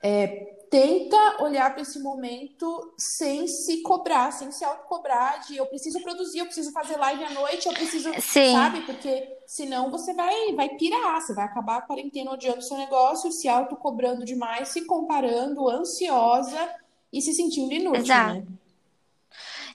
é, 0.00 0.54
tenta 0.70 1.42
olhar 1.42 1.72
para 1.72 1.82
esse 1.82 2.00
momento 2.00 2.94
sem 2.96 3.48
se 3.48 3.82
cobrar, 3.82 4.30
sem 4.32 4.52
se 4.52 4.64
autocobrar 4.64 5.40
de 5.40 5.56
eu 5.56 5.66
preciso 5.66 6.00
produzir, 6.00 6.38
eu 6.38 6.46
preciso 6.46 6.70
fazer 6.70 6.96
live 6.96 7.24
à 7.24 7.30
noite, 7.30 7.66
eu 7.66 7.74
preciso, 7.74 8.12
Sim. 8.20 8.52
sabe? 8.52 8.80
Porque 8.82 9.38
senão 9.44 9.90
você 9.90 10.14
vai 10.14 10.54
vai 10.54 10.68
pirar, 10.76 11.20
você 11.20 11.34
vai 11.34 11.46
acabar 11.46 11.78
a 11.78 11.82
quarentena 11.82 12.30
odiando 12.30 12.58
o 12.58 12.62
seu 12.62 12.76
negócio, 12.76 13.32
se 13.32 13.48
autocobrando 13.48 14.24
demais, 14.24 14.68
se 14.68 14.84
comparando, 14.84 15.68
ansiosa 15.68 16.83
e 17.14 17.22
se 17.22 17.32
sentindo 17.32 17.72
inútil, 17.72 18.02
Exato. 18.02 18.40
né? 18.40 18.46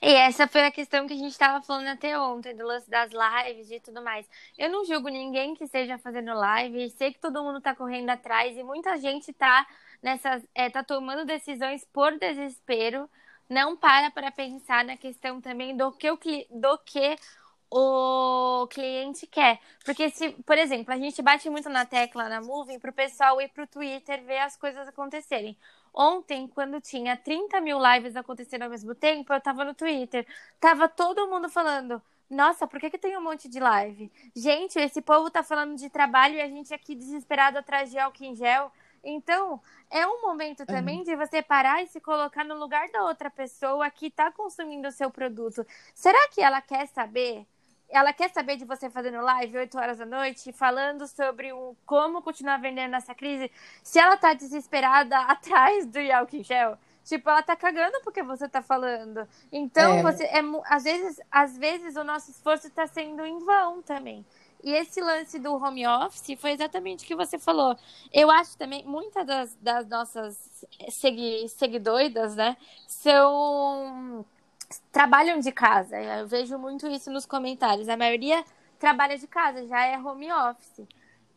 E 0.02 0.08
essa 0.08 0.46
foi 0.46 0.62
a 0.62 0.70
questão 0.70 1.06
que 1.06 1.12
a 1.12 1.16
gente 1.16 1.32
estava 1.32 1.62
falando 1.62 1.88
até 1.88 2.18
ontem, 2.18 2.54
do 2.54 2.64
lance 2.66 2.88
das 2.88 3.10
lives 3.12 3.70
e 3.70 3.80
tudo 3.80 4.02
mais. 4.02 4.26
Eu 4.56 4.70
não 4.70 4.84
julgo 4.84 5.08
ninguém 5.08 5.54
que 5.54 5.64
esteja 5.64 5.98
fazendo 5.98 6.32
live, 6.32 6.88
sei 6.90 7.12
que 7.12 7.18
todo 7.18 7.42
mundo 7.42 7.58
está 7.58 7.74
correndo 7.74 8.08
atrás 8.08 8.56
e 8.56 8.62
muita 8.62 8.96
gente 8.96 9.30
está 9.30 9.66
nessas, 10.02 10.42
é, 10.54 10.70
tá 10.70 10.82
tomando 10.82 11.26
decisões 11.26 11.84
por 11.92 12.18
desespero, 12.18 13.10
não 13.48 13.76
para 13.76 14.10
para 14.10 14.30
pensar 14.30 14.84
na 14.84 14.96
questão 14.96 15.40
também 15.40 15.76
do 15.76 15.92
que 15.92 16.10
o, 16.10 16.18
do 16.50 16.78
que 16.78 17.16
o 17.70 18.66
cliente 18.68 19.26
quer. 19.26 19.60
Porque 19.84 20.10
se, 20.10 20.30
por 20.46 20.56
exemplo, 20.58 20.92
a 20.92 20.98
gente 20.98 21.20
bate 21.20 21.48
muito 21.50 21.68
na 21.68 21.84
tecla 21.84 22.28
na 22.28 22.40
Moving 22.40 22.78
para 22.78 22.90
o 22.90 22.94
pessoal 22.94 23.40
ir 23.40 23.48
para 23.48 23.64
o 23.64 23.66
Twitter 23.66 24.22
ver 24.24 24.38
as 24.38 24.56
coisas 24.56 24.88
acontecerem. 24.88 25.56
Ontem, 25.92 26.46
quando 26.48 26.80
tinha 26.80 27.16
30 27.16 27.60
mil 27.60 27.78
lives 27.78 28.16
acontecendo 28.16 28.62
ao 28.62 28.70
mesmo 28.70 28.94
tempo, 28.94 29.32
eu 29.32 29.40
tava 29.40 29.64
no 29.64 29.74
Twitter. 29.74 30.26
Tava 30.58 30.88
todo 30.88 31.28
mundo 31.28 31.48
falando. 31.48 32.02
Nossa, 32.28 32.66
por 32.66 32.78
que, 32.78 32.90
que 32.90 32.98
tem 32.98 33.16
um 33.16 33.22
monte 33.22 33.48
de 33.48 33.58
live? 33.58 34.10
Gente, 34.36 34.78
esse 34.78 35.02
povo 35.02 35.30
tá 35.30 35.42
falando 35.42 35.76
de 35.76 35.90
trabalho 35.90 36.36
e 36.36 36.40
a 36.40 36.46
gente 36.48 36.72
aqui 36.72 36.94
desesperado 36.94 37.58
atrás 37.58 37.90
de 37.90 37.98
álcool 37.98 38.24
em 38.24 38.36
gel. 38.36 38.70
Então, 39.02 39.60
é 39.90 40.06
um 40.06 40.22
momento 40.22 40.64
também 40.64 41.02
de 41.02 41.16
você 41.16 41.42
parar 41.42 41.82
e 41.82 41.88
se 41.88 42.00
colocar 42.00 42.44
no 42.44 42.54
lugar 42.54 42.88
da 42.90 43.02
outra 43.02 43.30
pessoa 43.30 43.90
que 43.90 44.06
está 44.06 44.30
consumindo 44.30 44.86
o 44.88 44.92
seu 44.92 45.10
produto. 45.10 45.66
Será 45.94 46.28
que 46.28 46.40
ela 46.40 46.60
quer 46.60 46.86
saber 46.86 47.46
ela 47.90 48.12
quer 48.12 48.30
saber 48.30 48.56
de 48.56 48.64
você 48.64 48.88
fazendo 48.88 49.20
live 49.20 49.58
8 49.58 49.78
horas 49.78 49.98
da 49.98 50.06
noite, 50.06 50.52
falando 50.52 51.06
sobre 51.06 51.52
o, 51.52 51.76
como 51.84 52.22
continuar 52.22 52.58
vendendo 52.58 52.92
nessa 52.92 53.14
crise, 53.14 53.50
se 53.82 53.98
ela 53.98 54.16
tá 54.16 54.32
desesperada 54.32 55.18
atrás 55.26 55.86
do 55.86 55.98
Yelkin 55.98 56.42
Gel. 56.42 56.78
Tipo, 57.04 57.30
ela 57.30 57.42
tá 57.42 57.56
cagando 57.56 58.00
porque 58.02 58.22
você 58.22 58.48
tá 58.48 58.62
falando. 58.62 59.26
Então, 59.50 59.94
é. 59.94 60.02
você 60.02 60.24
é, 60.24 60.40
às 60.66 60.84
vezes, 60.84 61.20
às 61.30 61.58
vezes 61.58 61.96
o 61.96 62.04
nosso 62.04 62.30
esforço 62.30 62.70
tá 62.70 62.86
sendo 62.86 63.24
em 63.24 63.38
vão 63.38 63.82
também. 63.82 64.24
E 64.62 64.72
esse 64.72 65.00
lance 65.00 65.38
do 65.38 65.54
home 65.54 65.86
office 65.86 66.38
foi 66.38 66.52
exatamente 66.52 67.04
o 67.04 67.06
que 67.06 67.16
você 67.16 67.38
falou. 67.38 67.76
Eu 68.12 68.30
acho 68.30 68.56
também, 68.56 68.84
muitas 68.84 69.26
das, 69.26 69.54
das 69.60 69.88
nossas 69.88 70.64
segui, 70.90 71.48
seguidoidas, 71.48 72.36
né, 72.36 72.56
são 72.86 74.24
trabalham 74.92 75.40
de 75.40 75.52
casa. 75.52 76.00
Eu 76.00 76.26
vejo 76.26 76.58
muito 76.58 76.86
isso 76.86 77.10
nos 77.10 77.26
comentários. 77.26 77.88
A 77.88 77.96
maioria 77.96 78.44
trabalha 78.78 79.18
de 79.18 79.26
casa, 79.26 79.66
já 79.66 79.84
é 79.84 79.98
home 79.98 80.32
office. 80.32 80.86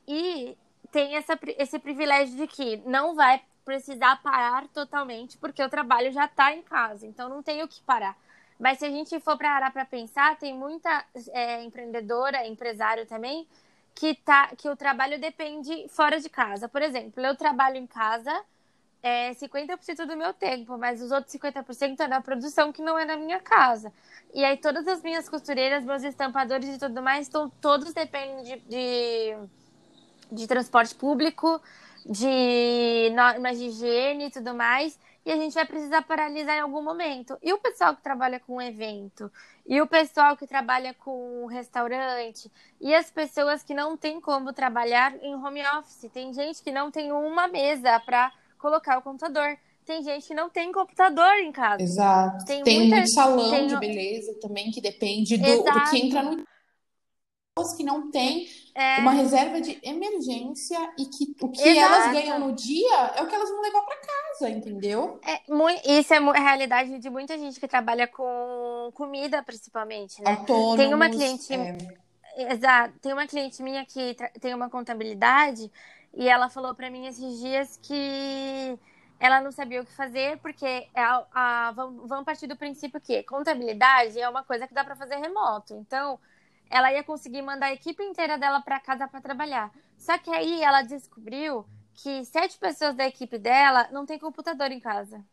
E 0.07 0.57
tem 0.91 1.15
essa, 1.15 1.37
esse 1.57 1.79
privilégio 1.79 2.37
de 2.37 2.47
que 2.47 2.77
não 2.85 3.15
vai 3.15 3.41
precisar 3.65 4.21
parar 4.21 4.67
totalmente, 4.67 5.37
porque 5.37 5.63
o 5.63 5.69
trabalho 5.69 6.11
já 6.11 6.25
está 6.25 6.53
em 6.53 6.61
casa, 6.61 7.07
então 7.07 7.29
não 7.29 7.41
tem 7.41 7.63
o 7.63 7.67
que 7.67 7.81
parar. 7.81 8.17
Mas 8.59 8.79
se 8.79 8.85
a 8.85 8.89
gente 8.89 9.19
for 9.19 9.37
parar 9.37 9.71
para 9.71 9.85
pensar, 9.85 10.37
tem 10.37 10.53
muita 10.53 11.03
é, 11.31 11.63
empreendedora, 11.63 12.45
empresário 12.45 13.05
também, 13.05 13.47
que, 13.95 14.15
tá, 14.15 14.49
que 14.57 14.69
o 14.69 14.75
trabalho 14.75 15.19
depende 15.19 15.87
fora 15.89 16.19
de 16.19 16.29
casa. 16.29 16.67
Por 16.67 16.81
exemplo, 16.81 17.23
eu 17.25 17.35
trabalho 17.35 17.77
em 17.77 17.87
casa, 17.87 18.43
é 19.03 19.33
50% 19.33 20.05
do 20.05 20.15
meu 20.15 20.33
tempo, 20.33 20.77
mas 20.77 21.01
os 21.01 21.12
outros 21.12 21.36
50% 21.36 22.00
é 22.00 22.07
na 22.07 22.22
produção 22.22 22.72
que 22.72 22.81
não 22.81 22.98
é 22.98 23.03
na 23.03 23.17
minha 23.17 23.39
casa. 23.41 23.91
E 24.33 24.43
aí 24.45 24.55
todas 24.55 24.88
as 24.88 25.03
minhas 25.03 25.27
costureiras, 25.27 25.83
meus 25.83 26.03
estampadores 26.03 26.69
e 26.69 26.79
tudo 26.79 27.01
mais, 27.01 27.27
estão, 27.27 27.50
todos 27.50 27.93
dependem 27.93 28.43
de, 28.43 28.60
de, 28.62 29.36
de 30.31 30.48
transporte 30.48 30.95
público, 30.95 31.62
de 32.05 33.12
normas 33.13 33.60
de 33.60 33.65
higiene 33.65 34.27
e 34.27 34.31
tudo 34.31 34.55
mais. 34.55 34.98
E 35.25 35.31
a 35.31 35.38
gente 35.38 35.53
vai 35.53 35.65
precisar 35.65 36.01
paralisar 36.03 36.55
em 36.55 36.62
algum 36.62 36.81
momento. 36.81 37.38
E 37.41 37.51
o 37.51 37.57
pessoal 37.57 37.95
que 37.95 38.01
trabalha 38.01 38.39
com 38.39 38.62
evento, 38.62 39.31
e 39.65 39.81
o 39.81 39.88
pessoal 39.88 40.36
que 40.36 40.48
trabalha 40.48 40.93
com 40.93 41.45
restaurante, 41.45 42.51
e 42.79 42.93
as 42.93 43.10
pessoas 43.10 43.63
que 43.63 43.74
não 43.74 43.95
têm 43.98 44.19
como 44.19 44.51
trabalhar 44.53 45.13
em 45.22 45.36
home 45.36 45.65
office. 45.77 46.10
Tem 46.13 46.33
gente 46.33 46.62
que 46.62 46.72
não 46.72 46.89
tem 46.91 47.12
uma 47.12 47.48
mesa 47.48 48.00
para 48.01 48.31
colocar 48.63 48.98
o 48.98 49.01
computador. 49.01 49.58
Tem 49.86 50.01
gente 50.01 50.25
que 50.25 50.34
não 50.34 50.50
tem 50.50 50.72
computador 50.72 51.34
em 51.39 51.51
casa. 51.51 51.84
Exato. 51.84 52.46
Tem, 52.46 52.63
tem 52.63 52.79
muita... 52.79 52.96
muito 52.96 53.13
salão 53.13 53.50
tem... 53.50 53.67
de 53.67 53.77
beleza 53.77 54.34
também 54.39 54.72
que 54.72 54.79
depende 54.79 55.36
do, 55.36 55.63
do 55.63 55.89
que 55.89 55.98
entra 55.98 56.24
no 56.24 56.41
pessoas 57.55 57.77
que 57.77 57.84
não 57.84 58.10
têm 58.10 58.48
é... 58.74 58.98
uma 59.00 59.12
reserva 59.12 59.62
de 59.62 59.77
emergência 59.84 60.79
e 60.98 61.05
que 61.05 61.36
o 61.39 61.50
que 61.50 61.62
Exato. 61.62 61.93
elas 61.93 62.12
ganham 62.13 62.39
no 62.39 62.53
dia 62.53 63.12
é 63.15 63.22
o 63.22 63.27
que 63.27 63.36
elas 63.36 63.50
vão 63.50 63.62
levar 63.62 63.82
para 63.84 63.98
casa, 63.98 64.50
entendeu? 64.50 65.20
É, 65.24 65.41
muito, 65.51 65.88
isso 65.88 66.13
é 66.13 66.17
a 66.17 66.39
realidade 66.39 66.98
de 66.98 67.10
muita 67.12 67.38
gente 67.38 67.60
que 67.60 67.67
trabalha 67.67 68.08
com 68.08 68.89
comida, 68.96 69.43
principalmente, 69.43 70.20
né? 70.24 70.32
Autônomos, 70.32 70.77
tem 70.77 70.93
uma 70.96 71.10
cliente, 71.10 71.53
é... 71.53 72.53
exato, 72.53 72.98
tem 73.00 73.13
uma 73.13 73.27
cliente 73.27 73.62
minha 73.62 73.86
que 73.86 74.15
tem 74.41 74.55
uma 74.55 74.70
contabilidade 74.70 75.70
e 76.13 76.29
ela 76.29 76.50
falou 76.50 76.75
para 76.75 76.89
mim 76.89 77.08
esses 77.08 77.39
dias 77.39 77.79
que 77.82 78.79
ela 79.20 79.41
não 79.41 79.51
sabia 79.51 79.82
o 79.82 79.86
que 79.86 79.93
fazer, 79.93 80.38
porque 80.39 80.88
a, 80.93 81.25
a, 81.34 81.72
vamos 81.72 82.25
partir 82.25 82.46
do 82.46 82.58
princípio 82.58 83.00
que 83.00 83.24
contabilidade 83.24 84.20
é 84.20 84.27
uma 84.29 84.43
coisa 84.43 84.67
que 84.67 84.74
dá 84.74 84.84
para 84.84 84.96
fazer 84.96 85.15
remoto. 85.15 85.74
Então, 85.75 86.20
ela 86.70 86.91
ia 86.91 87.03
conseguir 87.03 87.41
mandar 87.41 87.67
a 87.67 87.74
equipe 87.74 88.03
inteira 88.03 88.38
dela 88.38 88.62
para 88.62 88.79
casa 88.79 89.08
para 89.08 89.22
trabalhar. 89.22 89.72
Só 89.98 90.17
que 90.17 90.29
aí 90.29 90.62
ela 90.62 90.82
descobriu 90.82 91.65
que 91.96 92.25
sete 92.25 92.58
pessoas 92.58 92.96
da 92.96 93.08
equipe 93.08 93.38
dela 93.38 93.88
não 93.91 94.05
tem 94.05 94.20
computador 94.20 94.72
em 94.72 94.79
casa. 94.79 95.24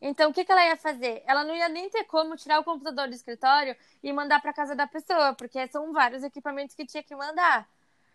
Então, 0.00 0.30
o 0.30 0.34
que, 0.34 0.44
que 0.44 0.50
ela 0.50 0.64
ia 0.66 0.76
fazer? 0.76 1.22
Ela 1.26 1.44
não 1.44 1.54
ia 1.54 1.68
nem 1.68 1.90
ter 1.90 2.04
como 2.04 2.36
tirar 2.36 2.58
o 2.58 2.64
computador 2.64 3.06
do 3.06 3.14
escritório 3.14 3.76
e 4.02 4.12
mandar 4.12 4.40
para 4.40 4.52
casa 4.52 4.74
da 4.74 4.86
pessoa, 4.86 5.34
porque 5.34 5.66
são 5.68 5.92
vários 5.92 6.22
equipamentos 6.22 6.74
que 6.74 6.86
tinha 6.86 7.02
que 7.02 7.14
mandar. 7.14 7.68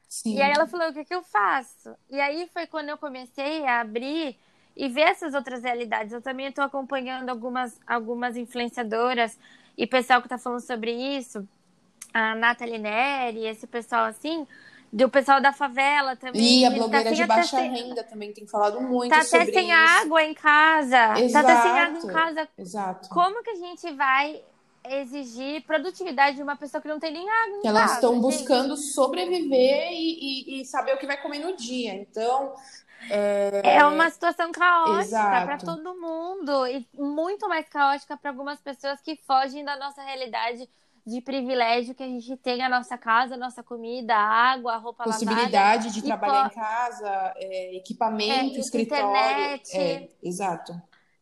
Sim. 0.08 0.36
E 0.36 0.42
aí 0.42 0.52
ela 0.52 0.68
falou: 0.68 0.90
o 0.90 0.94
que, 0.94 1.06
que 1.06 1.16
eu 1.16 1.24
faço? 1.24 1.96
E 2.10 2.20
aí 2.20 2.50
foi 2.54 2.68
quando 2.68 2.90
eu 2.90 2.98
comecei 2.98 3.66
a 3.66 3.82
abrir 3.82 4.38
e 4.76 4.90
ver 4.90 5.02
essas 5.02 5.34
outras 5.34 5.64
realidades. 5.64 6.14
Eu 6.14 6.22
também 6.22 6.48
estou 6.48 6.64
acompanhando 6.64 7.30
algumas, 7.30 7.80
algumas 7.88 8.36
influenciadoras 8.36 9.38
e 9.78 9.88
pessoal 9.88 10.22
que 10.22 10.28
está 10.28 10.38
falando 10.38 10.62
sobre 10.62 10.92
isso, 10.92 11.48
a 12.14 12.36
Nathalie 12.36 12.78
Neri, 12.78 13.46
esse 13.46 13.68
pessoal 13.68 14.06
assim, 14.06 14.48
do 14.92 15.10
pessoal 15.10 15.42
da 15.42 15.52
favela 15.52 16.16
também. 16.16 16.62
E 16.62 16.66
a 16.66 16.70
tá 16.70 16.78
blogueira 16.78 17.04
tá 17.04 17.12
de 17.12 17.26
baixa 17.26 17.58
sem... 17.58 17.72
renda 17.72 18.04
também 18.04 18.32
tem 18.32 18.48
falado 18.48 18.82
muito 18.82 19.12
tá 19.12 19.24
sobre 19.24 19.46
isso. 19.46 19.54
Tá 19.54 19.60
até 19.60 19.68
sem 19.68 19.74
água 19.74 20.24
em 20.24 20.34
casa. 20.34 21.20
Exato. 21.20 21.46
Tá 21.48 21.54
até 21.54 21.62
sem 21.62 21.80
água 21.80 22.00
em 22.00 22.08
casa. 22.08 22.50
Exato. 22.58 23.10
Como 23.10 23.44
que 23.44 23.50
a 23.50 23.56
gente 23.56 23.92
vai 23.92 24.42
exigir 24.89 25.63
produtividade 25.65 26.38
de 26.38 26.44
uma 26.44 26.56
pessoa 26.56 26.82
que 26.82 26.88
não 26.88 27.00
tem 27.00 27.13
nem 27.13 27.30
água. 27.30 27.62
Que 27.62 27.68
elas 27.68 27.94
estão 27.94 28.20
buscando 28.20 28.75
sobreviver 28.77 29.92
e, 29.92 30.58
e, 30.58 30.62
e, 30.62 30.65
saber 30.65 30.94
o 30.96 30.98
que 30.98 31.08
vai 31.08 31.22
comer 31.22 31.39
no 31.39 31.56
dia. 31.56 31.94
Então. 31.94 32.54
É, 33.10 33.77
é 33.77 33.86
uma 33.86 34.10
situação 34.10 34.51
caótica 34.51 35.46
para 35.46 35.58
todo 35.58 35.96
mundo 35.96 36.65
e 36.65 36.88
muito 36.94 37.48
mais 37.48 37.68
caótica 37.70 38.18
para 38.18 38.32
algumas 38.32 38.60
pessoas 38.60 39.00
que 39.01 39.15
fogem 39.15 39.63
da 39.63 39.77
nossa 39.77 40.01
realidade 40.01 40.68
de 41.06 41.22
privilégio 41.22 41.94
que 41.94 42.01
a 42.01 42.08
gente 42.08 42.36
tem 42.38 42.63
a 42.63 42.70
nossa 42.70 42.98
casa, 42.98 43.36
a 43.36 43.38
nossa 43.38 43.62
comida, 43.62 44.15
água, 44.15 44.77
roupa 44.77 45.04
Possibilidade 45.04 45.54
lavada. 45.54 45.84
Possibilidade 45.84 45.94
de 45.94 46.01
trabalhar 46.01 46.48
em 46.48 46.56
casa, 46.56 47.34
é, 47.38 47.75
equipamento, 47.75 48.56
é, 48.56 48.60
escritório. 48.60 49.06
Internet. 49.06 49.77
É, 49.77 50.10
exato. 50.24 50.74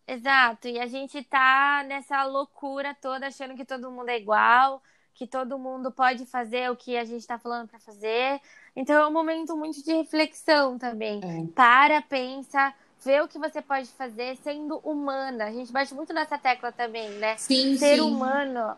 Exato, 0.08 0.68
e 0.68 0.80
a 0.80 0.86
gente 0.88 1.24
tá 1.24 1.84
nessa 1.88 2.24
loucura 2.26 2.96
toda 3.02 3.28
achando 3.28 3.56
que 3.56 3.64
todo 3.64 3.90
mundo 3.90 4.10
é 4.10 4.18
igual, 4.18 4.82
que 5.14 5.26
todo 5.26 5.58
mundo 5.58 5.92
pode 5.92 6.26
fazer 6.26 6.70
o 6.70 6.76
que 6.76 6.98
a 6.98 7.06
gente 7.06 7.22
está 7.22 7.40
falando 7.40 7.70
para 7.70 7.80
fazer. 7.80 8.42
Então 8.76 8.96
é 9.02 9.08
um 9.08 9.12
momento 9.12 9.56
muito 9.56 9.82
de 9.84 9.94
reflexão 9.94 10.78
também. 10.78 11.22
É. 11.24 11.54
Para, 11.54 12.02
pensa, 12.02 12.74
vê 13.04 13.22
o 13.22 13.28
que 13.28 13.40
você 13.40 13.62
pode 13.62 13.88
fazer 13.90 14.36
sendo 14.38 14.78
humana. 14.80 15.46
A 15.46 15.52
gente 15.52 15.72
bate 15.72 15.94
muito 15.94 16.14
nessa 16.14 16.38
tecla 16.38 16.72
também, 16.72 17.10
né? 17.12 17.38
Sim, 17.38 17.78
Ser 17.78 17.96
sim. 17.96 18.02
humano. 18.02 18.76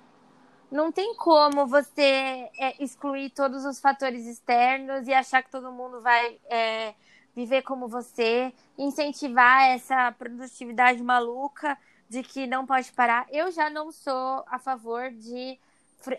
Não 0.71 0.91
tem 0.91 1.15
como 1.15 1.65
você 1.65 2.49
é, 2.59 2.83
excluir 2.83 3.29
todos 3.29 3.65
os 3.65 3.79
fatores 3.79 4.25
externos 4.25 5.07
e 5.07 5.13
achar 5.13 5.41
que 5.41 5.49
todo 5.49 5.71
mundo 5.71 6.01
vai 6.01 6.37
é, 6.49 6.93
viver 7.35 7.61
como 7.63 7.87
você, 7.87 8.53
incentivar 8.77 9.63
essa 9.69 10.11
produtividade 10.13 11.03
maluca 11.03 11.77
de 12.09 12.23
que 12.23 12.47
não 12.47 12.65
pode 12.65 12.91
parar. 12.93 13.27
Eu 13.31 13.51
já 13.51 13.69
não 13.69 13.91
sou 13.91 14.43
a 14.47 14.57
favor 14.57 15.11
de 15.11 15.59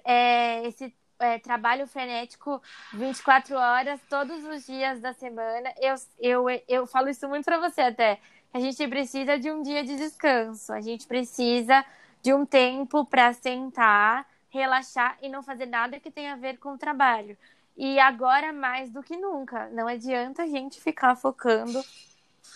é, 0.04 0.66
esse 0.66 0.94
é, 1.18 1.38
trabalho 1.38 1.86
frenético 1.86 2.60
24 2.92 3.56
horas, 3.56 4.00
todos 4.08 4.44
os 4.44 4.66
dias 4.66 5.00
da 5.00 5.12
semana. 5.12 5.72
Eu, 5.80 5.94
eu, 6.18 6.62
eu 6.68 6.86
falo 6.86 7.08
isso 7.08 7.28
muito 7.28 7.44
para 7.44 7.58
você 7.58 7.80
até. 7.80 8.18
a 8.52 8.60
gente 8.60 8.86
precisa 8.88 9.38
de 9.38 9.50
um 9.50 9.62
dia 9.62 9.84
de 9.84 9.96
descanso, 9.96 10.72
a 10.72 10.80
gente 10.80 11.06
precisa 11.06 11.84
de 12.22 12.34
um 12.34 12.44
tempo 12.44 13.04
para 13.04 13.32
sentar, 13.32 14.26
relaxar 14.50 15.16
e 15.22 15.28
não 15.28 15.42
fazer 15.42 15.66
nada 15.66 16.00
que 16.00 16.10
tenha 16.10 16.32
a 16.32 16.36
ver 16.36 16.58
com 16.58 16.70
o 16.72 16.78
trabalho. 16.78 17.36
E 17.76 17.98
agora 17.98 18.52
mais 18.52 18.90
do 18.90 19.02
que 19.02 19.16
nunca, 19.16 19.68
não 19.70 19.86
adianta 19.86 20.44
a 20.44 20.46
gente 20.46 20.80
ficar 20.80 21.14
focando 21.14 21.82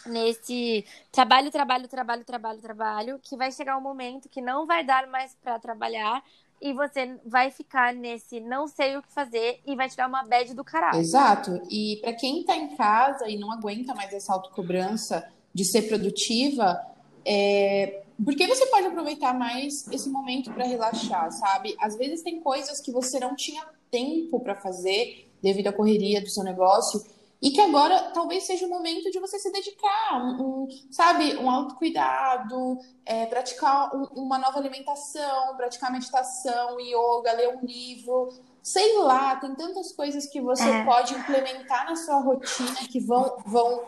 nesse 0.06 0.84
trabalho, 1.12 1.50
trabalho, 1.50 1.88
trabalho, 1.88 2.24
trabalho, 2.24 2.60
trabalho, 2.60 3.20
que 3.22 3.36
vai 3.36 3.52
chegar 3.52 3.76
um 3.76 3.82
momento 3.82 4.28
que 4.28 4.40
não 4.40 4.66
vai 4.66 4.84
dar 4.84 5.06
mais 5.08 5.36
para 5.42 5.58
trabalhar 5.58 6.22
e 6.60 6.72
você 6.72 7.18
vai 7.24 7.50
ficar 7.50 7.94
nesse 7.94 8.38
não 8.40 8.68
sei 8.68 8.96
o 8.96 9.02
que 9.02 9.12
fazer 9.12 9.60
e 9.66 9.74
vai 9.74 9.88
tirar 9.88 10.08
uma 10.08 10.22
bad 10.22 10.54
do 10.54 10.64
caralho. 10.64 10.98
Exato. 10.98 11.62
E 11.70 11.98
para 12.02 12.12
quem 12.12 12.44
tá 12.44 12.54
em 12.56 12.76
casa 12.76 13.28
e 13.28 13.38
não 13.38 13.50
aguenta 13.50 13.94
mais 13.94 14.12
essa 14.12 14.32
autocobrança 14.32 15.26
de 15.54 15.64
ser 15.64 15.82
produtiva, 15.82 16.80
é... 17.24 18.02
porque 18.24 18.46
você 18.46 18.66
pode 18.66 18.86
aproveitar 18.86 19.32
mais 19.32 19.86
esse 19.88 20.08
momento 20.08 20.52
para 20.52 20.64
relaxar, 20.64 21.30
sabe? 21.32 21.76
Às 21.78 21.96
vezes 21.96 22.22
tem 22.22 22.40
coisas 22.40 22.80
que 22.80 22.92
você 22.92 23.18
não 23.18 23.34
tinha 23.34 23.64
tempo 23.90 24.40
para 24.40 24.54
fazer 24.54 25.30
devido 25.42 25.68
à 25.68 25.72
correria 25.72 26.20
do 26.20 26.28
seu 26.28 26.44
negócio 26.44 27.02
e 27.42 27.50
que 27.50 27.60
agora 27.60 28.10
talvez 28.12 28.44
seja 28.44 28.66
o 28.66 28.68
momento 28.68 29.10
de 29.10 29.18
você 29.18 29.38
se 29.38 29.50
dedicar, 29.50 30.22
um, 30.22 30.64
um 30.64 30.68
sabe, 30.90 31.36
um 31.38 31.50
autocuidado, 31.50 32.78
é, 33.06 33.24
praticar 33.24 33.94
um, 33.96 34.04
uma 34.22 34.38
nova 34.38 34.58
alimentação, 34.58 35.56
praticar 35.56 35.90
meditação, 35.90 36.78
yoga, 36.78 37.32
ler 37.32 37.56
um 37.56 37.64
livro, 37.64 38.28
sei 38.62 38.98
lá, 38.98 39.36
tem 39.36 39.54
tantas 39.54 39.92
coisas 39.92 40.26
que 40.26 40.40
você 40.40 40.68
é. 40.68 40.84
pode 40.84 41.14
implementar 41.14 41.86
na 41.86 41.96
sua 41.96 42.20
rotina 42.20 42.76
que 42.90 43.00
vão, 43.00 43.38
vão, 43.46 43.82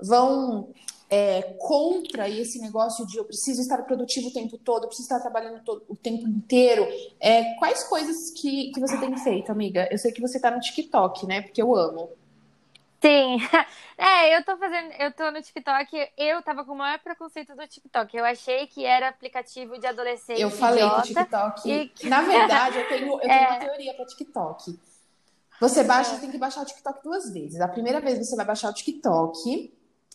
vão 0.00 0.68
é, 1.08 1.42
contra 1.58 2.28
esse 2.28 2.60
negócio 2.60 3.06
de 3.06 3.16
eu 3.16 3.24
preciso 3.24 3.60
estar 3.60 3.82
produtivo 3.82 4.28
o 4.28 4.32
tempo 4.32 4.58
todo, 4.58 4.84
eu 4.84 4.88
preciso 4.88 5.08
estar 5.08 5.20
trabalhando 5.20 5.62
todo, 5.62 5.84
o 5.88 5.96
tempo 5.96 6.26
inteiro. 6.26 6.86
É, 7.20 7.54
quais 7.54 7.84
coisas 7.84 8.30
que, 8.30 8.72
que 8.72 8.80
você 8.80 8.98
tem 8.98 9.16
feito, 9.16 9.52
amiga? 9.52 9.88
Eu 9.90 9.98
sei 9.98 10.12
que 10.12 10.20
você 10.20 10.38
está 10.38 10.50
no 10.50 10.60
TikTok, 10.60 11.26
né? 11.26 11.42
Porque 11.42 11.62
eu 11.62 11.74
amo. 11.74 12.10
Sim. 13.00 13.38
É, 13.98 14.36
eu 14.36 14.44
tô 14.44 14.58
fazendo, 14.58 14.92
eu 14.98 15.10
tô 15.10 15.30
no 15.30 15.40
TikTok, 15.40 16.10
eu 16.18 16.42
tava 16.42 16.66
com 16.66 16.72
o 16.72 16.76
maior 16.76 16.98
preconceito 16.98 17.56
do 17.56 17.66
TikTok. 17.66 18.14
Eu 18.14 18.26
achei 18.26 18.66
que 18.66 18.84
era 18.84 19.08
aplicativo 19.08 19.78
de 19.78 19.86
adolescente. 19.86 20.38
Eu 20.38 20.50
falei 20.50 20.84
idiota, 20.84 21.00
que 21.00 21.12
o 21.12 21.14
TikTok. 21.14 21.70
E... 21.70 21.92
Na 22.06 22.20
verdade, 22.20 22.76
eu 22.76 22.88
tenho, 22.88 23.14
eu 23.14 23.18
tenho 23.20 23.32
é... 23.32 23.48
uma 23.48 23.58
teoria 23.58 23.94
para 23.94 24.04
TikTok. 24.04 24.78
Você 25.58 25.82
baixa, 25.82 26.16
é. 26.16 26.18
tem 26.18 26.30
que 26.30 26.36
baixar 26.36 26.60
o 26.60 26.66
TikTok 26.66 27.02
duas 27.02 27.32
vezes. 27.32 27.58
A 27.58 27.68
primeira 27.68 28.02
vez 28.02 28.18
você 28.18 28.36
vai 28.36 28.44
baixar 28.44 28.68
o 28.68 28.74
TikTok 28.74 29.72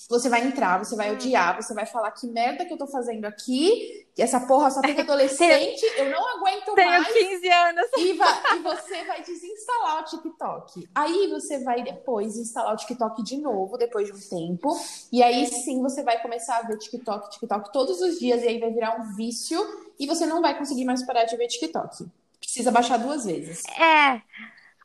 você 0.10 0.30
vai 0.30 0.46
entrar, 0.46 0.78
você 0.78 0.96
vai 0.96 1.12
hum. 1.12 1.14
odiar, 1.14 1.56
você 1.56 1.74
vai 1.74 1.86
falar 1.86 2.12
que 2.12 2.28
merda 2.28 2.66
que 2.66 2.74
eu 2.74 2.78
tô 2.78 2.88
fazendo 2.88 3.26
aqui, 3.26 4.06
que 4.16 4.22
essa 4.22 4.40
porra 4.42 4.70
só 4.70 4.82
tem 4.82 4.98
adolescente, 5.00 5.84
eu 5.98 6.10
não 6.10 6.38
aguento 6.38 6.74
Tenho 6.74 6.90
mais. 6.90 7.08
Tenho 7.08 7.30
15 7.30 7.50
anos. 7.50 7.86
E, 7.98 8.14
vai, 8.14 8.58
e, 8.58 8.60
você 8.60 9.04
vai 9.06 9.24
desinstalar 9.24 10.02
o 10.02 10.06
TikTok. 10.06 10.90
Aí 10.94 11.28
você 11.30 11.64
vai 11.64 11.84
depois 11.84 12.38
instalar 12.38 12.74
o 12.74 12.78
TikTok 12.78 13.24
de 13.24 13.38
novo, 13.38 13.78
depois 13.78 14.08
de 14.08 14.14
um 14.14 14.20
tempo. 14.20 14.78
E 15.12 15.24
aí 15.24 15.48
sim 15.48 15.82
você 15.82 16.04
vai 16.04 16.22
começar 16.22 16.58
a 16.58 16.62
ver 16.64 16.78
TikTok, 16.78 17.32
TikTok 17.32 17.72
todos 17.72 18.02
os 18.02 18.20
dias, 18.20 18.44
e 18.44 18.48
aí 18.48 18.60
vai 18.60 18.72
virar 18.72 19.00
um 19.00 19.16
vício, 19.16 19.60
e 20.00 20.06
você 20.06 20.26
não 20.26 20.42
vai 20.42 20.58
conseguir 20.58 20.86
mais 20.86 21.06
parar 21.06 21.26
de 21.26 21.38
ver 21.38 21.48
TikTok. 21.48 22.06
Precisa 22.40 22.72
baixar 22.72 22.98
duas 22.98 23.26
vezes. 23.26 23.64
É. 23.80 24.22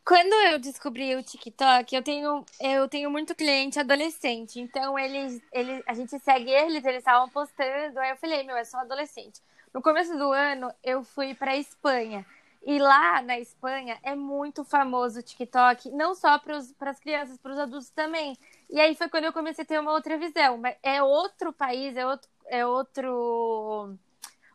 Quando 0.06 0.32
eu 0.52 0.60
descobri 0.60 1.16
o 1.16 1.22
TikTok, 1.22 1.92
eu 1.92 2.00
tenho, 2.00 2.44
eu 2.60 2.88
tenho 2.88 3.10
muito 3.10 3.34
cliente 3.34 3.80
adolescente. 3.80 4.60
Então, 4.60 4.96
eles, 4.96 5.42
eles, 5.52 5.82
a 5.84 5.94
gente 5.94 6.16
segue 6.20 6.48
eles, 6.48 6.84
eles 6.84 6.98
estavam 6.98 7.28
postando. 7.28 7.98
Aí 7.98 8.10
eu 8.10 8.16
falei, 8.16 8.44
meu, 8.44 8.56
é 8.56 8.62
só 8.62 8.78
adolescente. 8.78 9.42
No 9.75 9.82
começo 9.82 10.16
do 10.16 10.30
ano, 10.30 10.72
eu 10.84 11.02
fui 11.02 11.34
para 11.34 11.56
Espanha. 11.56 12.25
E 12.64 12.78
lá 12.78 13.21
na 13.21 13.40
Espanha 13.40 13.99
é 14.00 14.14
muito 14.14 14.64
famoso 14.64 15.19
o 15.19 15.23
TikTok, 15.25 15.90
não 15.90 16.14
só 16.14 16.38
para 16.38 16.56
as 16.56 17.00
crianças, 17.00 17.36
para 17.38 17.52
os 17.52 17.58
adultos 17.58 17.90
também. 17.90 18.38
E 18.71 18.78
aí 18.78 18.95
foi 18.95 19.08
quando 19.08 19.25
eu 19.25 19.32
comecei 19.32 19.64
a 19.64 19.66
ter 19.66 19.80
uma 19.80 19.90
outra 19.90 20.16
visão. 20.16 20.62
É 20.84 21.02
outro 21.02 21.52
país, 21.52 21.97
é 21.97 22.06
outro, 22.06 22.30
é 22.47 22.64
outro 22.64 23.99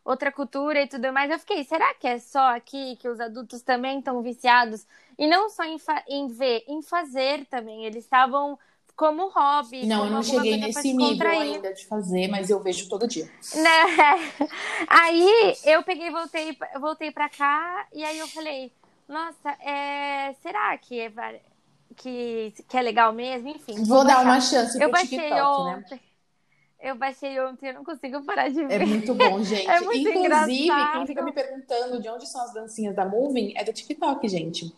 outra 0.04 0.32
cultura 0.32 0.82
e 0.82 0.86
tudo 0.86 1.12
mais. 1.12 1.30
Eu 1.30 1.38
fiquei, 1.38 1.64
será 1.64 1.94
que 1.94 2.06
é 2.06 2.18
só 2.18 2.54
aqui 2.54 2.96
que 2.96 3.08
os 3.08 3.20
adultos 3.20 3.62
também 3.62 3.98
estão 3.98 4.22
viciados? 4.22 4.86
E 5.18 5.26
não 5.26 5.48
só 5.48 5.64
em, 5.64 5.76
em 6.08 6.28
ver, 6.28 6.64
em 6.66 6.82
fazer 6.82 7.46
também. 7.46 7.84
Eles 7.84 8.04
estavam 8.04 8.58
como 8.96 9.28
hobby. 9.28 9.86
Não, 9.86 9.98
como 9.98 10.10
eu 10.10 10.14
não 10.14 10.22
cheguei 10.22 10.56
nesse 10.56 10.92
nível 10.92 11.28
ainda 11.28 11.72
de 11.72 11.86
fazer, 11.86 12.28
mas 12.28 12.50
eu 12.50 12.60
vejo 12.60 12.88
todo 12.88 13.06
dia. 13.06 13.30
Né? 13.54 14.48
Aí 14.88 15.56
eu 15.64 15.82
peguei, 15.82 16.10
voltei, 16.10 16.56
voltei 16.80 17.10
para 17.10 17.28
cá 17.28 17.86
e 17.92 18.04
aí 18.04 18.18
eu 18.18 18.28
falei, 18.28 18.72
nossa, 19.08 19.50
é... 19.60 20.34
será 20.42 20.76
que 20.78 21.00
é, 21.00 21.10
que, 21.96 22.52
que 22.68 22.76
é 22.76 22.82
legal 22.82 23.12
mesmo? 23.12 23.48
Enfim. 23.48 23.74
Vou, 23.76 23.86
vou 23.86 24.04
dar 24.04 24.22
uma 24.22 24.40
chance 24.40 24.76
pro 24.76 24.86
eu 24.86 24.90
baixei 24.90 25.18
TikTok, 25.18 25.64
né? 25.64 25.76
ontem. 25.76 25.94
Né? 25.94 26.11
Eu 26.82 26.96
baixei 26.96 27.38
ontem, 27.40 27.68
eu 27.68 27.74
não 27.74 27.84
consigo 27.84 28.20
parar 28.24 28.48
de 28.48 28.60
é 28.60 28.66
ver. 28.66 28.82
É 28.82 28.86
muito 28.86 29.14
bom, 29.14 29.40
gente. 29.44 29.68
É 29.68 29.80
muito 29.80 30.00
Inclusive, 30.00 30.18
engraçado. 30.18 30.92
quem 30.92 31.06
fica 31.06 31.22
me 31.22 31.32
perguntando 31.32 32.02
de 32.02 32.08
onde 32.08 32.28
são 32.28 32.42
as 32.42 32.52
dancinhas 32.52 32.96
da 32.96 33.06
Moving 33.06 33.54
é 33.56 33.62
do 33.62 33.72
TikTok, 33.72 34.28
gente. 34.28 34.74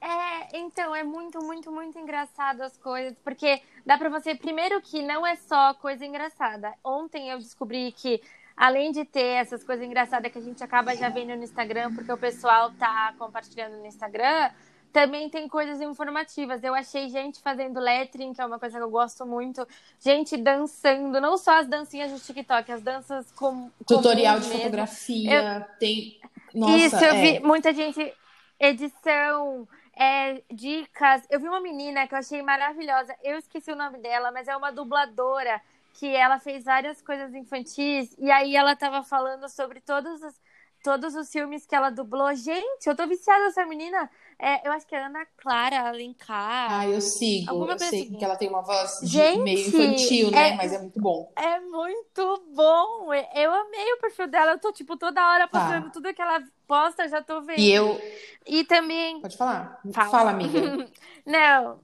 É, 0.00 0.58
então, 0.58 0.96
é 0.96 1.04
muito, 1.04 1.40
muito, 1.44 1.70
muito 1.70 1.98
engraçado 1.98 2.62
as 2.62 2.76
coisas, 2.78 3.16
porque 3.22 3.60
dá 3.84 3.98
pra 3.98 4.08
você, 4.08 4.34
primeiro 4.34 4.80
que 4.80 5.02
não 5.02 5.26
é 5.26 5.36
só 5.36 5.74
coisa 5.74 6.06
engraçada. 6.06 6.72
Ontem 6.82 7.28
eu 7.28 7.38
descobri 7.38 7.92
que, 7.92 8.20
além 8.56 8.90
de 8.92 9.04
ter 9.04 9.36
essas 9.42 9.62
coisas 9.62 9.86
engraçadas 9.86 10.32
que 10.32 10.38
a 10.38 10.42
gente 10.42 10.64
acaba 10.64 10.96
já 10.96 11.10
vendo 11.10 11.36
no 11.36 11.44
Instagram, 11.44 11.94
porque 11.94 12.10
o 12.10 12.16
pessoal 12.16 12.72
tá 12.72 13.14
compartilhando 13.18 13.76
no 13.76 13.86
Instagram, 13.86 14.50
também 14.92 15.28
tem 15.30 15.48
coisas 15.48 15.80
informativas. 15.80 16.62
Eu 16.62 16.74
achei 16.74 17.08
gente 17.08 17.40
fazendo 17.40 17.80
lettering, 17.80 18.32
que 18.32 18.40
é 18.40 18.46
uma 18.46 18.58
coisa 18.58 18.78
que 18.78 18.84
eu 18.84 18.90
gosto 18.90 19.24
muito. 19.24 19.66
Gente 19.98 20.36
dançando, 20.36 21.20
não 21.20 21.36
só 21.38 21.58
as 21.58 21.66
dancinhas 21.66 22.12
do 22.12 22.20
TikTok, 22.20 22.70
as 22.70 22.82
danças 22.82 23.32
com. 23.32 23.70
Tutorial 23.86 24.38
de 24.38 24.46
mesmo. 24.46 24.62
fotografia, 24.62 25.42
eu... 25.42 25.78
tem. 25.78 26.20
Nossa, 26.54 26.76
Isso, 26.76 26.96
eu 26.96 27.14
é... 27.14 27.20
vi 27.20 27.40
muita 27.40 27.72
gente. 27.72 28.12
Edição, 28.60 29.66
é, 29.96 30.40
dicas. 30.52 31.22
Eu 31.28 31.40
vi 31.40 31.48
uma 31.48 31.60
menina 31.60 32.06
que 32.06 32.14
eu 32.14 32.18
achei 32.18 32.42
maravilhosa. 32.42 33.14
Eu 33.22 33.38
esqueci 33.38 33.72
o 33.72 33.76
nome 33.76 33.98
dela, 33.98 34.30
mas 34.30 34.46
é 34.46 34.56
uma 34.56 34.70
dubladora 34.70 35.60
que 35.94 36.06
ela 36.14 36.38
fez 36.38 36.64
várias 36.64 37.02
coisas 37.02 37.34
infantis. 37.34 38.14
E 38.18 38.30
aí 38.30 38.54
ela 38.54 38.76
tava 38.76 39.02
falando 39.02 39.48
sobre 39.48 39.80
todos 39.80 40.22
os, 40.22 40.40
todos 40.82 41.14
os 41.14 41.30
filmes 41.30 41.64
que 41.64 41.74
ela 41.74 41.90
dublou. 41.90 42.34
Gente, 42.34 42.86
eu 42.86 42.96
tô 42.96 43.06
viciada 43.06 43.44
nessa 43.44 43.64
menina. 43.64 44.10
É, 44.38 44.66
eu 44.66 44.72
acho 44.72 44.86
que 44.86 44.94
é 44.94 45.04
Ana 45.04 45.24
Clara 45.36 45.88
Alencar. 45.88 46.72
Ah, 46.72 46.88
eu 46.88 47.00
sigo. 47.00 47.48
Alguma 47.48 47.74
eu 47.74 47.78
sei 47.78 48.02
assim. 48.02 48.14
que 48.14 48.24
ela 48.24 48.36
tem 48.36 48.48
uma 48.48 48.62
voz 48.62 48.98
Gente, 49.04 49.42
meio 49.42 49.68
infantil, 49.68 50.30
né? 50.30 50.50
É, 50.50 50.54
Mas 50.54 50.72
é 50.72 50.78
muito 50.80 51.00
bom. 51.00 51.32
É 51.36 51.60
muito 51.60 52.44
bom. 52.52 53.14
Eu 53.34 53.54
amei 53.54 53.92
o 53.92 54.00
perfil 54.00 54.26
dela. 54.26 54.52
Eu 54.52 54.58
tô, 54.58 54.72
tipo, 54.72 54.96
toda 54.96 55.24
hora 55.26 55.46
tá. 55.46 55.60
postando 55.60 55.90
tudo 55.92 56.12
que 56.12 56.20
ela 56.20 56.42
posta, 56.66 57.08
já 57.08 57.22
tô 57.22 57.40
vendo. 57.42 57.60
E 57.60 57.72
eu. 57.72 58.00
E 58.44 58.64
também. 58.64 59.20
Pode 59.20 59.36
falar. 59.36 59.80
Fala, 59.92 60.10
Fala 60.10 60.30
amiga. 60.30 60.88
Não. 61.24 61.80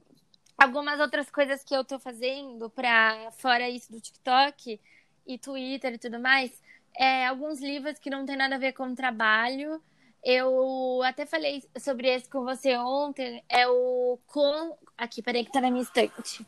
Algumas 0.57 0.99
outras 0.99 1.31
coisas 1.31 1.63
que 1.63 1.73
eu 1.73 1.85
tô 1.85 1.97
fazendo 1.97 2.69
pra 2.69 3.31
fora 3.37 3.69
isso 3.69 3.89
do 3.89 4.01
TikTok 4.01 4.79
e 5.25 5.37
Twitter 5.37 5.93
e 5.93 5.97
tudo 5.97 6.19
mais. 6.19 6.51
É, 6.97 7.27
alguns 7.27 7.59
livros 7.61 7.97
que 7.99 8.09
não 8.09 8.25
tem 8.25 8.35
nada 8.35 8.55
a 8.55 8.59
ver 8.59 8.73
com 8.73 8.93
trabalho 8.93 9.81
eu 10.23 11.01
até 11.03 11.25
falei 11.25 11.63
sobre 11.77 12.07
esse 12.09 12.29
com 12.29 12.43
você 12.43 12.75
ontem. 12.77 13.43
É 13.47 13.67
o 13.67 14.19
com. 14.27 14.77
Aqui, 14.97 15.21
peraí, 15.21 15.45
que 15.45 15.51
tá 15.51 15.61
na 15.61 15.71
minha 15.71 15.83
estante. 15.83 16.45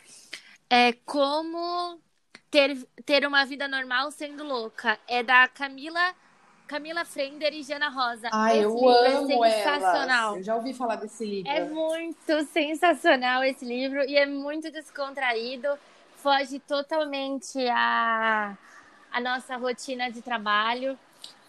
É 0.69 0.93
como 1.06 1.99
ter, 2.49 2.77
ter 3.06 3.25
uma 3.25 3.45
vida 3.45 3.67
normal 3.67 4.12
sendo 4.12 4.43
louca. 4.43 4.99
É 5.08 5.23
da 5.23 5.47
Camila. 5.47 6.13
Camila 6.67 7.04
Frender 7.04 7.54
e 7.54 7.63
Jana 7.63 7.89
Rosa. 7.89 8.30
Ai, 8.32 8.60
esse 8.60 8.63
eu 8.63 8.89
é 8.89 9.13
amo 9.13 9.43
é 9.43 9.51
sensacional. 9.51 10.27
Elas. 10.27 10.38
Eu 10.38 10.43
já 10.43 10.56
ouvi 10.56 10.73
falar 10.73 10.95
desse 10.95 11.25
livro. 11.25 11.51
É 11.51 11.65
muito 11.65 12.45
sensacional 12.45 13.43
esse 13.43 13.65
livro 13.65 14.01
e 14.04 14.15
é 14.15 14.25
muito 14.25 14.71
descontraído. 14.71 15.67
Foge 16.15 16.60
totalmente 16.60 17.58
a, 17.67 18.58
a 19.12 19.19
nossa 19.19 19.58
rotina 19.58 20.10
de 20.10 20.21
trabalho. 20.21 20.97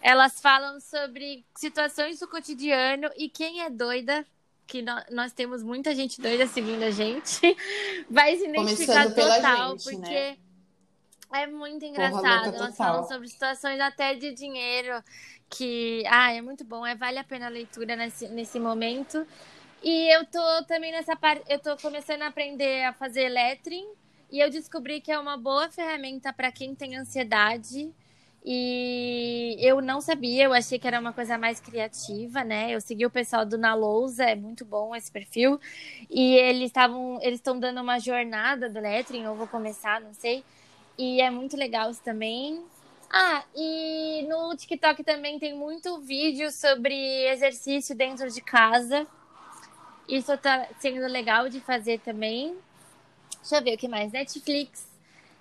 Elas 0.01 0.39
falam 0.41 0.79
sobre 0.79 1.45
situações 1.55 2.19
do 2.19 2.27
cotidiano 2.27 3.09
e 3.15 3.29
quem 3.29 3.61
é 3.61 3.69
doida, 3.69 4.25
que 4.67 4.81
nós, 4.81 5.05
nós 5.09 5.31
temos 5.31 5.63
muita 5.63 5.95
gente 5.95 6.19
doida 6.19 6.45
seguindo 6.45 6.83
a 6.83 6.91
gente, 6.91 7.39
vai 8.09 8.35
se 8.35 8.47
identificar 8.47 9.09
total, 9.13 9.77
gente, 9.77 9.83
porque 9.83 10.09
né? 10.09 10.37
é 11.31 11.47
muito 11.47 11.85
engraçado. 11.85 12.55
Elas 12.55 12.75
falam 12.75 13.07
sobre 13.07 13.29
situações 13.29 13.79
até 13.79 14.13
de 14.13 14.33
dinheiro, 14.33 15.01
que 15.49 16.03
ah, 16.07 16.33
é 16.33 16.41
muito 16.41 16.65
bom, 16.65 16.85
é 16.85 16.95
vale 16.95 17.17
a 17.17 17.23
pena 17.23 17.45
a 17.45 17.49
leitura 17.49 17.95
nesse, 17.95 18.27
nesse 18.27 18.59
momento. 18.59 19.25
E 19.81 20.13
eu 20.13 20.25
tô 20.25 20.63
também 20.65 20.91
nessa 20.91 21.15
parte, 21.15 21.43
eu 21.49 21.59
tô 21.59 21.77
começando 21.77 22.23
a 22.23 22.27
aprender 22.27 22.83
a 22.83 22.93
fazer 22.93 23.29
lettering 23.29 23.87
E 24.33 24.39
eu 24.39 24.49
descobri 24.49 24.99
que 24.99 25.11
é 25.11 25.19
uma 25.19 25.37
boa 25.37 25.69
ferramenta 25.69 26.33
para 26.33 26.51
quem 26.51 26.73
tem 26.73 26.97
ansiedade. 26.97 27.93
E 28.43 29.55
eu 29.59 29.79
não 29.79 30.01
sabia, 30.01 30.45
eu 30.45 30.53
achei 30.53 30.79
que 30.79 30.87
era 30.87 30.99
uma 30.99 31.13
coisa 31.13 31.37
mais 31.37 31.59
criativa, 31.59 32.43
né? 32.43 32.71
Eu 32.71 32.81
segui 32.81 33.05
o 33.05 33.11
pessoal 33.11 33.45
do 33.45 33.59
Na 33.59 33.75
Lousa, 33.75 34.23
é 34.23 34.33
muito 34.33 34.65
bom 34.65 34.95
esse 34.95 35.11
perfil. 35.11 35.61
E 36.09 36.33
eles 36.33 36.63
estavam, 36.63 37.19
eles 37.21 37.35
estão 37.39 37.59
dando 37.59 37.79
uma 37.79 37.99
jornada 37.99 38.67
do 38.67 38.79
lettering, 38.79 39.21
eu 39.21 39.35
vou 39.35 39.47
começar, 39.47 40.01
não 40.01 40.15
sei. 40.15 40.43
E 40.97 41.21
é 41.21 41.29
muito 41.29 41.55
legal 41.55 41.91
isso 41.91 42.01
também. 42.01 42.65
Ah, 43.11 43.43
e 43.55 44.25
no 44.27 44.55
TikTok 44.55 45.03
também 45.03 45.37
tem 45.37 45.55
muito 45.55 45.99
vídeo 45.99 46.51
sobre 46.51 46.95
exercício 47.27 47.95
dentro 47.95 48.27
de 48.31 48.41
casa. 48.41 49.05
Isso 50.09 50.35
tá 50.39 50.67
sendo 50.79 51.05
legal 51.05 51.49
de 51.49 51.59
fazer 51.59 51.99
também. 51.99 52.57
Deixa 53.43 53.57
eu 53.57 53.63
ver 53.63 53.75
o 53.75 53.77
que 53.77 53.87
mais. 53.89 54.11
Netflix. 54.11 54.87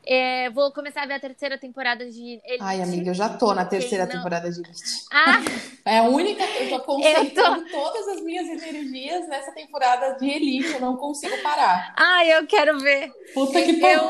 É, 0.04 0.50
vou 0.50 0.72
começar 0.72 1.04
a 1.04 1.06
ver 1.06 1.14
a 1.14 1.20
terceira 1.20 1.56
temporada 1.56 2.04
de 2.10 2.20
Elite. 2.20 2.58
Ai, 2.60 2.82
amiga, 2.82 3.10
eu 3.10 3.14
já 3.14 3.28
tô 3.28 3.54
na 3.54 3.64
terceira 3.64 4.04
não... 4.04 4.12
temporada 4.12 4.50
de 4.50 4.60
Elite. 4.60 4.82
Ah! 5.12 5.38
É 5.84 5.98
a 5.98 6.04
única. 6.04 6.44
Eu 6.44 6.68
tô 6.68 6.80
concentrando 6.80 7.66
eu 7.66 7.68
tô... 7.68 7.70
todas 7.72 8.06
as 8.06 8.20
minhas 8.20 8.46
energias 8.46 9.26
nessa 9.28 9.50
temporada 9.50 10.16
de 10.16 10.28
Elite. 10.30 10.74
Eu 10.74 10.80
não 10.80 10.96
consigo 10.96 11.36
parar. 11.42 11.92
Ai, 11.96 12.38
eu 12.38 12.46
quero 12.46 12.78
ver. 12.78 13.12
Puta 13.34 13.60
que 13.60 13.80
pariu. 13.80 14.00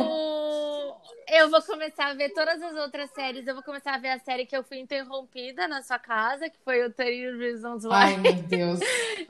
Eu 1.28 1.48
vou 1.50 1.62
começar 1.62 2.09
a 2.09 2.14
ver 2.14 2.28
todas 2.35 2.61
as 2.61 2.74
outras 2.76 3.11
séries. 3.12 3.46
Eu 3.46 3.55
vou 3.55 3.62
começar 3.62 3.94
a 3.94 3.98
ver 3.98 4.11
a 4.11 4.18
série 4.18 4.44
que 4.44 4.55
eu 4.55 4.62
fui 4.62 4.81
interrompida 4.81 5.66
na 5.66 5.83
sua 5.83 5.98
casa, 5.98 6.50
que 6.50 6.59
foi 6.62 6.85
o 6.85 6.92
30 6.92 7.38
Reasons 7.38 7.85
Why. 7.85 7.92
Ai, 7.92 8.16
meu 8.18 8.35
Deus. 8.35 8.81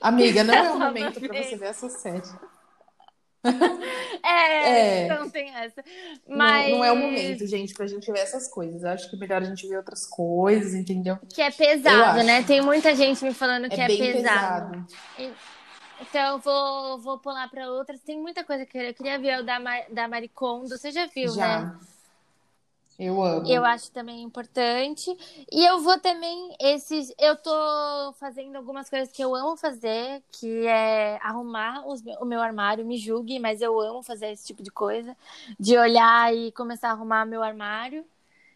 Amiga, 0.01 0.42
não 0.42 0.53
é 0.53 0.72
o 0.72 0.79
momento 0.81 1.20
para 1.20 1.42
você 1.44 1.57
ver 1.57 1.66
essa 1.66 1.88
série. 1.88 2.22
É, 4.25 4.69
é, 4.69 5.05
então 5.05 5.29
tem 5.29 5.53
essa. 5.53 5.83
Mas... 6.29 6.71
Não, 6.71 6.79
não, 6.79 6.85
é 6.85 6.93
o 6.93 6.97
momento, 6.97 7.45
gente, 7.45 7.75
pra 7.75 7.89
gente 7.89 8.11
ver 8.13 8.21
essas 8.21 8.47
coisas. 8.47 8.83
Eu 8.83 8.91
acho 8.91 9.11
que 9.11 9.17
é 9.17 9.19
melhor 9.19 9.43
a 9.43 9.45
gente 9.45 9.67
ver 9.67 9.77
outras 9.77 10.07
coisas, 10.07 10.75
entendeu? 10.75 11.19
Que 11.29 11.43
é 11.43 11.51
pesado, 11.51 12.23
né? 12.23 12.43
Tem 12.45 12.61
muita 12.63 12.95
gente 12.95 13.25
me 13.25 13.35
falando 13.35 13.69
que 13.69 13.81
é, 13.81 13.85
é 13.85 13.89
pesado. 13.89 14.87
pesado. 15.17 15.37
Então 16.01 16.33
eu 16.33 16.39
vou, 16.39 16.99
vou 17.01 17.19
pular 17.19 17.49
para 17.51 17.69
outras. 17.69 18.01
Tem 18.01 18.17
muita 18.17 18.45
coisa 18.45 18.65
que 18.65 18.79
eu 18.79 18.95
queria 18.95 19.19
ver 19.19 19.41
o 19.41 19.45
da, 19.45 19.59
da 19.91 20.09
Maricondo. 20.09 20.69
Você 20.69 20.93
já 20.93 21.07
viu, 21.07 21.33
já. 21.33 21.63
né? 21.63 21.79
Eu 22.99 23.23
amo. 23.23 23.49
Eu 23.49 23.65
acho 23.65 23.91
também 23.91 24.23
importante. 24.23 25.11
E 25.51 25.65
eu 25.65 25.81
vou 25.81 25.99
também 25.99 26.55
esses. 26.61 27.13
Eu 27.19 27.37
tô 27.37 28.13
fazendo 28.19 28.57
algumas 28.57 28.89
coisas 28.89 29.11
que 29.13 29.23
eu 29.23 29.35
amo 29.35 29.57
fazer, 29.57 30.23
que 30.31 30.67
é 30.67 31.19
arrumar 31.23 31.87
os, 31.87 32.03
o 32.21 32.25
meu 32.25 32.41
armário. 32.41 32.85
Me 32.85 32.97
julgue, 32.97 33.39
mas 33.39 33.61
eu 33.61 33.81
amo 33.81 34.03
fazer 34.03 34.31
esse 34.31 34.47
tipo 34.47 34.63
de 34.63 34.71
coisa, 34.71 35.17
de 35.59 35.77
olhar 35.77 36.35
e 36.35 36.53
começar 36.53 36.89
a 36.89 36.93
arrumar 36.93 37.25
meu 37.25 37.43
armário. 37.43 38.05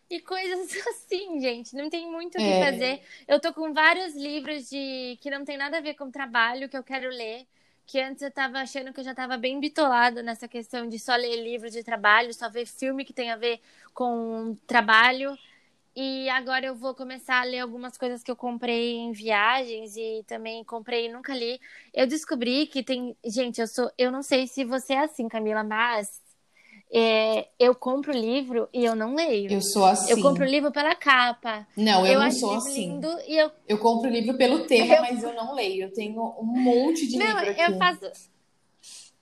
E 0.09 0.21
coisas 0.21 0.71
assim, 0.89 1.41
gente. 1.41 1.75
Não 1.75 1.91
tem 1.91 2.11
muito 2.11 2.37
o 2.37 2.39
que 2.39 2.45
é. 2.45 2.65
fazer. 2.71 3.01
Eu 3.27 3.41
tô 3.41 3.53
com 3.53 3.73
vários 3.73 4.15
livros 4.15 4.69
de 4.69 5.19
que 5.21 5.31
não 5.31 5.45
tem 5.45 5.57
nada 5.57 5.79
a 5.79 5.81
ver 5.81 5.95
com 5.95 6.11
trabalho 6.11 6.69
que 6.69 6.77
eu 6.77 6.85
quero 6.85 7.09
ler 7.09 7.47
que 7.87 8.01
antes 8.01 8.23
eu 8.23 8.31
tava 8.31 8.59
achando 8.59 8.93
que 8.93 9.01
eu 9.01 9.05
já 9.05 9.15
tava 9.15 9.37
bem 9.37 9.61
bitolada 9.61 10.23
nessa 10.23 10.49
questão 10.49 10.89
de 10.89 10.99
só 10.99 11.15
ler 11.15 11.43
livro 11.43 11.71
de 11.71 11.85
trabalho, 11.85 12.35
só 12.35 12.51
ver 12.51 12.67
filme 12.67 13.05
que 13.05 13.13
tem 13.13 13.31
a 13.31 13.37
ver 13.37 13.61
com 13.95 14.57
trabalho. 14.67 15.37
E 15.95 16.29
agora 16.29 16.67
eu 16.67 16.75
vou 16.75 16.95
começar 16.95 17.41
a 17.41 17.45
ler 17.45 17.61
algumas 17.61 17.97
coisas 17.97 18.23
que 18.23 18.31
eu 18.31 18.37
comprei 18.37 18.97
em 18.97 19.13
viagens 19.13 19.97
e 19.97 20.23
também 20.27 20.63
comprei 20.65 21.07
e 21.07 21.13
nunca 21.13 21.35
li. 21.35 21.59
Eu 21.95 22.07
descobri 22.07 22.67
que 22.67 22.83
tem. 22.83 23.17
Gente, 23.25 23.61
eu 23.61 23.67
sou. 23.67 23.91
Eu 23.97 24.11
não 24.13 24.23
sei 24.23 24.47
se 24.47 24.65
você 24.65 24.95
é 24.95 25.05
assim, 25.05 25.29
Camila, 25.29 25.65
mas 25.65 26.21
é, 26.93 27.49
eu 27.59 27.75
compro 27.75 28.13
livro 28.13 28.69
e 28.73 28.85
eu 28.85 28.95
não 28.95 29.15
leio. 29.15 29.51
Eu 29.51 29.61
sou 29.61 29.85
assim. 29.85 30.13
Eu 30.13 30.23
compro 30.23 30.45
livro 30.45 30.71
pela 30.71 30.95
capa. 30.95 31.67
Não, 31.77 32.07
eu, 32.07 32.15
eu 32.15 32.21
não 32.21 32.31
sou 32.31 32.55
assim. 32.55 32.93
Lindo 32.93 33.09
e 33.27 33.37
eu... 33.37 33.51
eu 33.69 33.79
compro 33.79 34.09
livro 34.09 34.37
pelo 34.37 34.67
tema, 34.67 34.95
eu... 34.95 35.03
mas 35.03 35.23
eu 35.23 35.35
não 35.35 35.55
leio. 35.55 35.85
Eu 35.85 35.93
tenho 35.93 36.21
um 36.39 36.47
monte 36.47 37.07
de 37.07 37.19
não, 37.19 37.27
livro 37.27 37.51
aqui. 37.51 37.61
Eu 37.61 37.79
faço... 37.79 38.37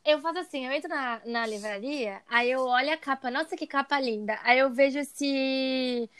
Eu 0.04 0.20
faço 0.20 0.38
assim, 0.38 0.66
eu 0.66 0.72
entro 0.72 0.90
na, 0.90 1.22
na 1.24 1.46
livraria, 1.46 2.20
aí 2.28 2.50
eu 2.50 2.60
olho 2.60 2.92
a 2.92 2.96
capa, 2.96 3.30
nossa, 3.30 3.56
que 3.56 3.66
capa 3.66 3.98
linda. 3.98 4.38
Aí 4.42 4.58
eu 4.58 4.70
vejo 4.70 5.02
se, 5.02 6.10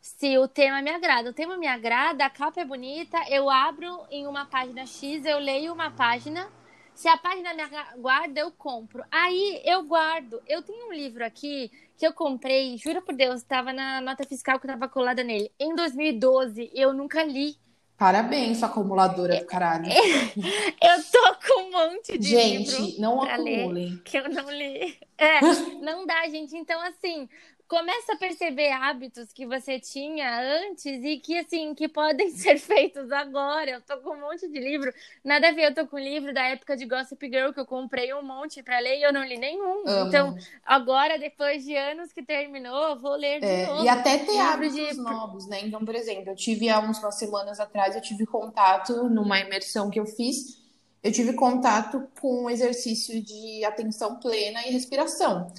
se 0.00 0.38
o 0.38 0.48
tema 0.48 0.80
me 0.80 0.88
agrada. 0.88 1.28
O 1.28 1.34
tema 1.34 1.58
me 1.58 1.66
agrada, 1.66 2.24
a 2.24 2.30
capa 2.30 2.62
é 2.62 2.64
bonita, 2.64 3.18
eu 3.28 3.50
abro 3.50 4.00
em 4.10 4.26
uma 4.26 4.46
página 4.46 4.86
X, 4.86 5.26
eu 5.26 5.38
leio 5.38 5.74
uma 5.74 5.90
página 5.90 6.50
se 6.94 7.08
a 7.08 7.16
página 7.16 7.52
me 7.54 7.62
guarda, 8.00 8.40
eu 8.40 8.50
compro. 8.52 9.04
Aí 9.10 9.60
eu 9.64 9.82
guardo. 9.82 10.40
Eu 10.46 10.62
tenho 10.62 10.88
um 10.88 10.92
livro 10.92 11.24
aqui 11.24 11.70
que 11.96 12.06
eu 12.06 12.12
comprei, 12.12 12.76
juro 12.76 13.02
por 13.02 13.14
Deus, 13.14 13.40
estava 13.40 13.72
na 13.72 14.00
nota 14.00 14.24
fiscal 14.24 14.58
que 14.58 14.66
estava 14.66 14.88
colada 14.88 15.22
nele. 15.22 15.50
Em 15.58 15.74
2012, 15.74 16.70
eu 16.74 16.92
nunca 16.92 17.22
li. 17.22 17.56
Parabéns, 17.96 18.58
sua 18.58 18.68
acumuladora 18.68 19.38
do 19.38 19.46
caralho. 19.46 19.86
eu 19.88 21.04
tô 21.12 21.36
com 21.46 21.62
um 21.62 21.70
monte 21.70 22.18
de 22.18 22.28
gente, 22.28 22.70
livro. 22.70 22.86
Gente, 22.86 23.00
não 23.00 23.22
acumulem. 23.22 23.90
Ler, 23.90 24.02
que 24.02 24.18
eu 24.18 24.28
não 24.28 24.50
li. 24.50 24.98
É, 25.16 25.40
não 25.80 26.04
dá, 26.04 26.28
gente. 26.28 26.56
Então, 26.56 26.80
assim, 26.80 27.28
começa 27.74 28.12
a 28.12 28.16
perceber 28.16 28.70
hábitos 28.70 29.32
que 29.32 29.44
você 29.44 29.80
tinha 29.80 30.40
antes 30.68 31.02
e 31.02 31.16
que, 31.18 31.36
assim, 31.36 31.74
que 31.74 31.88
podem 31.88 32.30
ser 32.38 32.56
feitos 32.56 33.10
agora. 33.10 33.68
Eu 33.68 33.80
tô 33.80 33.96
com 33.98 34.10
um 34.10 34.20
monte 34.20 34.48
de 34.48 34.60
livro. 34.60 34.94
Nada 35.24 35.48
a 35.48 35.52
ver, 35.52 35.64
eu 35.64 35.74
tô 35.74 35.84
com 35.84 35.96
um 35.96 36.00
livro 36.00 36.32
da 36.32 36.42
época 36.44 36.76
de 36.76 36.86
Gossip 36.86 37.26
Girl 37.26 37.52
que 37.52 37.58
eu 37.58 37.66
comprei 37.66 38.14
um 38.14 38.22
monte 38.22 38.62
para 38.62 38.78
ler 38.78 38.98
e 38.98 39.02
eu 39.02 39.12
não 39.12 39.24
li 39.24 39.36
nenhum. 39.36 39.82
Amo. 39.88 40.08
Então, 40.08 40.36
agora, 40.64 41.18
depois 41.18 41.64
de 41.64 41.76
anos 41.76 42.12
que 42.12 42.22
terminou, 42.22 42.90
eu 42.90 43.00
vou 43.00 43.16
ler 43.16 43.40
de 43.40 43.46
é, 43.46 43.66
novo. 43.66 43.84
E 43.84 43.88
até 43.88 44.18
ter 44.18 44.38
hábitos 44.38 44.76
de... 44.76 44.94
novos, 44.94 45.48
né? 45.48 45.60
Então, 45.64 45.84
por 45.84 45.96
exemplo, 45.96 46.30
eu 46.30 46.36
tive 46.36 46.68
há 46.68 46.78
uns, 46.78 47.00
umas 47.00 47.16
semanas 47.16 47.58
atrás, 47.58 47.96
eu 47.96 48.00
tive 48.00 48.24
contato 48.24 49.08
numa 49.08 49.40
imersão 49.40 49.90
que 49.90 49.98
eu 49.98 50.06
fiz, 50.06 50.62
eu 51.02 51.10
tive 51.10 51.32
contato 51.32 52.06
com 52.20 52.44
um 52.44 52.50
exercício 52.50 53.20
de 53.20 53.64
atenção 53.64 54.20
plena 54.20 54.64
e 54.64 54.70
respiração. 54.70 55.50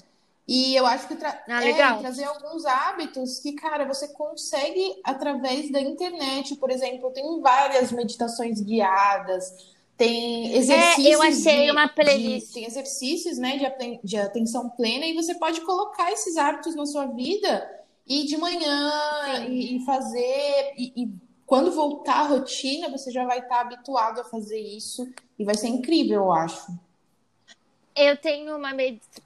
E 0.48 0.76
eu 0.76 0.86
acho 0.86 1.08
que 1.08 1.16
tra 1.16 1.44
ah, 1.48 1.66
é, 1.66 1.74
trazer 2.00 2.26
alguns 2.26 2.66
hábitos 2.66 3.40
que, 3.40 3.54
cara, 3.54 3.84
você 3.86 4.08
consegue 4.10 4.96
através 5.04 5.72
da 5.72 5.82
internet. 5.82 6.56
Por 6.58 6.70
exemplo, 6.70 7.12
tem 7.12 7.42
várias 7.42 7.92
meditações 7.92 8.62
guiadas, 8.62 9.52
tem 9.98 10.56
exercícios. 10.56 11.06
É, 11.08 11.16
eu 11.16 11.22
achei 11.22 11.66
de, 11.66 11.72
uma 11.72 11.88
playlist. 11.88 12.48
De, 12.48 12.54
tem 12.54 12.66
exercícios 12.66 13.38
né, 13.40 13.58
de, 13.58 14.00
de 14.04 14.18
atenção 14.18 14.70
plena, 14.70 15.06
e 15.06 15.16
você 15.16 15.34
pode 15.36 15.62
colocar 15.62 16.12
esses 16.12 16.38
hábitos 16.38 16.76
na 16.76 16.86
sua 16.86 17.08
vida 17.08 17.68
e 18.06 18.26
de 18.26 18.38
manhã 18.38 18.92
e, 19.48 19.78
e, 19.78 19.86
fazer. 19.86 20.74
E, 20.78 20.94
e, 20.96 21.10
quando 21.46 21.72
voltar 21.72 22.22
à 22.22 22.28
rotina, 22.28 22.90
você 22.90 23.12
já 23.12 23.26
vai 23.26 23.40
estar 23.40 23.62
habituado 23.62 24.20
a 24.20 24.26
fazer 24.26 24.60
isso. 24.60 25.08
E 25.40 25.44
vai 25.44 25.56
ser 25.56 25.68
incrível, 25.68 26.24
eu 26.24 26.32
acho. 26.32 26.72
Eu 27.96 28.18
tenho 28.18 28.58
uma 28.58 28.72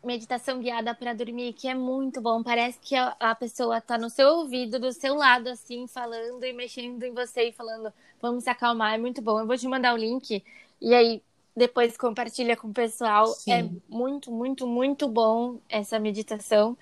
meditação 0.03 0.59
guiada 0.59 0.93
para 0.93 1.11
dormir 1.13 1.53
que 1.53 1.67
é 1.67 1.73
muito 1.73 2.21
bom. 2.21 2.43
Parece 2.43 2.77
que 2.79 2.95
a 2.95 3.33
pessoa 3.33 3.79
está 3.79 3.97
no 3.97 4.11
seu 4.11 4.27
ouvido, 4.27 4.79
do 4.79 4.93
seu 4.93 5.15
lado, 5.15 5.49
assim, 5.49 5.87
falando 5.87 6.43
e 6.43 6.53
mexendo 6.53 7.01
em 7.01 7.11
você 7.11 7.49
e 7.49 7.51
falando, 7.51 7.91
vamos 8.21 8.43
se 8.43 8.49
acalmar. 8.49 8.93
É 8.93 8.97
muito 8.99 9.23
bom. 9.23 9.39
Eu 9.39 9.47
vou 9.47 9.57
te 9.57 9.67
mandar 9.67 9.95
o 9.95 9.97
link 9.97 10.43
e 10.79 10.93
aí 10.93 11.23
depois 11.55 11.97
compartilha 11.97 12.55
com 12.55 12.67
o 12.67 12.73
pessoal. 12.73 13.25
Sim. 13.27 13.51
É 13.51 13.69
muito, 13.89 14.31
muito, 14.31 14.67
muito 14.67 15.07
bom 15.07 15.57
essa 15.67 15.97
meditação. 15.97 16.77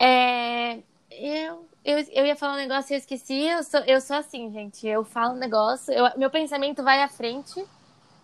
É... 0.00 0.78
Eu, 1.12 1.64
eu, 1.84 1.98
eu 2.10 2.26
ia 2.26 2.34
falar 2.34 2.54
um 2.54 2.56
negócio 2.56 2.92
e 2.92 2.94
eu 2.94 2.98
esqueci. 2.98 3.46
Eu 3.46 3.62
sou, 3.62 3.80
eu 3.80 4.00
sou 4.00 4.16
assim, 4.16 4.50
gente. 4.50 4.84
Eu 4.84 5.04
falo 5.04 5.34
um 5.34 5.38
negócio, 5.38 5.92
eu, 5.92 6.10
meu 6.18 6.30
pensamento 6.30 6.82
vai 6.82 7.02
à 7.02 7.08
frente. 7.08 7.64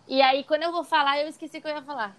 E 0.08 0.20
aí, 0.22 0.42
quando 0.42 0.64
eu 0.64 0.72
vou 0.72 0.84
falar, 0.84 1.20
eu 1.20 1.28
esqueci 1.28 1.58
o 1.58 1.62
que 1.62 1.68
eu 1.68 1.72
ia 1.72 1.82
falar. 1.82 2.16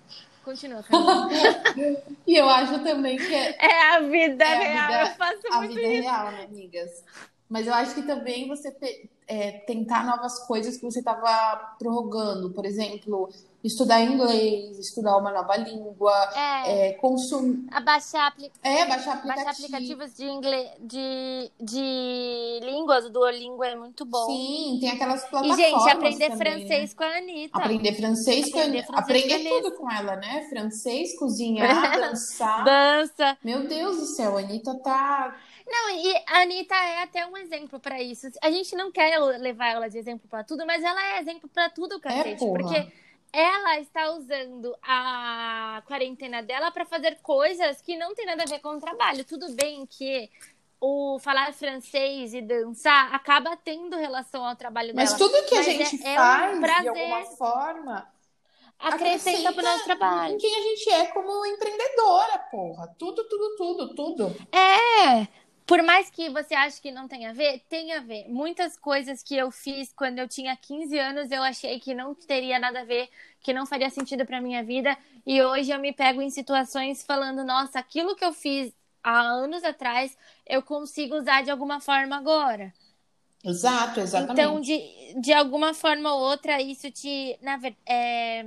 Continua, 0.48 0.82
E 2.26 2.34
eu 2.38 2.48
acho 2.48 2.82
também 2.82 3.18
que 3.18 3.36
é. 3.36 3.58
É 3.60 3.96
a 3.96 4.00
vida 4.00 4.46
é 4.46 4.56
real. 4.56 4.86
A 4.86 4.88
vida, 4.88 5.02
eu 5.02 5.16
faço 5.18 5.42
a 5.52 5.58
muito 5.58 5.76
vida 5.76 5.88
isso. 5.88 6.04
real, 6.04 6.32
né, 6.32 6.44
amigas? 6.46 7.04
Mas 7.50 7.68
eu 7.68 7.74
acho 7.74 7.94
que 7.94 8.04
também 8.04 8.48
você 8.48 8.72
te, 8.72 9.10
é, 9.28 9.52
tentar 9.52 10.06
novas 10.06 10.40
coisas 10.48 10.78
que 10.78 10.86
você 10.86 11.00
estava 11.00 11.76
prorrogando. 11.78 12.52
Por 12.52 12.66
exemplo, 12.66 13.30
estudar 13.64 14.02
inglês, 14.02 14.78
estudar 14.78 15.18
uma 15.18 15.32
nova 15.32 15.58
língua, 15.58 16.14
é, 16.36 16.90
é 16.90 16.94
consumir. 16.94 17.68
Baixar, 17.84 18.28
apli... 18.28 18.52
é, 18.64 18.86
baixar, 18.86 19.16
aplicativos. 19.16 19.46
baixar 19.46 19.52
aplicativos 19.52 20.16
de, 20.16 20.26
inglês, 20.26 20.70
de, 20.80 21.52
de 21.60 22.60
línguas. 22.64 23.06
O 23.06 23.10
Duolingo 23.10 23.64
é 23.64 23.76
muito 23.76 24.06
bom. 24.06 24.26
Sim, 24.28 24.78
tem 24.80 24.92
aquelas 24.92 25.22
plataformas. 25.26 25.58
E, 25.58 25.62
gente, 25.62 25.90
aprender 25.90 26.30
também, 26.30 26.38
francês 26.38 26.90
né? 26.90 26.96
com 26.96 27.04
a 27.04 27.18
Anitta. 27.18 27.58
Aprender 27.58 27.94
francês 27.94 28.52
com 28.52 28.60
a 28.60 28.64
Anitta. 28.64 28.94
Aprender 28.94 29.50
tudo 29.50 29.72
com 29.76 29.92
ela, 29.92 30.16
né? 30.16 30.48
Francês, 30.50 31.18
cozinhar, 31.18 31.98
dançar. 32.00 32.64
Dança. 32.64 33.38
Meu 33.44 33.68
Deus 33.68 33.98
do 33.98 34.06
céu, 34.06 34.38
a 34.38 34.42
Anitta 34.42 34.76
tá. 34.76 35.36
Não, 35.66 35.90
e 35.90 36.16
a 36.28 36.42
Anitta 36.44 36.76
é 36.76 37.04
até 37.04 37.26
um 37.26 37.36
exemplo 37.36 37.78
para 37.78 38.02
isso. 38.02 38.28
A 38.42 38.50
gente 38.50 38.74
não 38.76 38.90
quer 38.90 39.20
levar 39.20 39.68
ela 39.68 39.90
de 39.90 39.98
exemplo 39.98 40.26
para 40.30 40.44
tudo, 40.44 40.66
mas 40.66 40.82
ela 40.82 41.16
é 41.16 41.20
exemplo 41.20 41.50
para 41.50 41.70
tudo, 41.70 42.00
cacete. 42.00 42.46
É, 42.46 42.48
porque 42.48 42.88
ela 43.32 43.80
está 43.80 44.12
usando 44.12 44.76
a 44.82 45.82
quarentena 45.86 46.42
dela 46.42 46.72
para 46.72 46.86
fazer 46.86 47.20
coisas 47.22 47.82
que 47.82 47.98
não 47.98 48.16
tem 48.16 48.26
nada 48.26 48.44
a 48.44 48.46
ver 48.46 48.60
com 48.60 48.70
o 48.70 48.80
trabalho. 48.80 49.24
Tudo 49.26 49.52
bem 49.54 49.86
que 49.86 50.30
o 50.80 51.18
falar 51.20 51.54
francês 51.54 52.34
e 52.34 52.42
dançar 52.42 53.14
acaba 53.14 53.58
tendo 53.58 53.98
relação 53.98 54.46
ao 54.46 54.56
trabalho 54.56 54.94
Mas 54.96 55.14
dela. 55.14 55.20
tudo 55.20 55.48
que 55.48 55.56
a 55.56 55.62
gente 55.62 56.04
é, 56.06 56.16
faz, 56.16 56.54
é 56.54 56.56
um 56.56 56.62
prazer, 56.62 56.82
de 56.94 57.00
alguma 57.00 57.26
forma, 57.36 58.14
acrescenta 58.80 59.54
pro 59.54 59.64
nosso 59.64 59.84
trabalho. 59.86 60.36
Em 60.36 60.38
quem 60.38 60.56
a 60.56 60.62
gente 60.62 60.90
é 60.90 61.06
como 61.08 61.46
empreendedora, 61.46 62.40
porra. 62.52 62.96
Tudo, 62.98 63.24
tudo, 63.28 63.56
tudo, 63.56 63.96
tudo. 63.96 64.36
É. 64.52 65.47
Por 65.68 65.84
mais 65.84 66.10
que 66.10 66.30
você 66.30 66.56
ache 66.56 66.82
que 66.82 66.92
não 66.92 67.10
tenha 67.10 67.32
a 67.32 67.34
ver, 67.34 67.62
tem 67.68 67.92
a 67.92 68.00
ver. 68.00 68.26
Muitas 68.30 68.78
coisas 68.78 69.22
que 69.22 69.36
eu 69.36 69.52
fiz 69.52 69.92
quando 69.94 70.18
eu 70.18 70.28
tinha 70.28 70.56
15 70.56 70.98
anos, 70.98 71.30
eu 71.30 71.44
achei 71.44 71.78
que 71.78 71.94
não 71.94 72.16
teria 72.16 72.58
nada 72.58 72.80
a 72.80 72.86
ver, 72.86 73.10
que 73.42 73.52
não 73.52 73.66
faria 73.66 73.90
sentido 73.90 74.26
para 74.26 74.40
minha 74.40 74.64
vida, 74.64 74.98
e 75.26 75.42
hoje 75.42 75.70
eu 75.70 75.78
me 75.78 75.92
pego 75.92 76.22
em 76.22 76.30
situações 76.30 77.04
falando, 77.04 77.44
nossa, 77.44 77.80
aquilo 77.80 78.16
que 78.16 78.24
eu 78.24 78.32
fiz 78.32 78.74
há 79.04 79.20
anos 79.20 79.62
atrás, 79.62 80.18
eu 80.46 80.64
consigo 80.64 81.18
usar 81.18 81.44
de 81.44 81.52
alguma 81.52 81.82
forma 81.82 82.16
agora. 82.16 82.74
Exato, 83.44 84.00
exatamente. 84.00 84.40
Então, 84.40 84.62
de, 84.62 85.22
de 85.22 85.34
alguma 85.34 85.74
forma 85.74 86.14
ou 86.14 86.22
outra, 86.22 86.62
isso 86.62 86.90
te, 86.90 87.38
na 87.42 87.58
verdade, 87.58 87.82
é, 87.86 88.46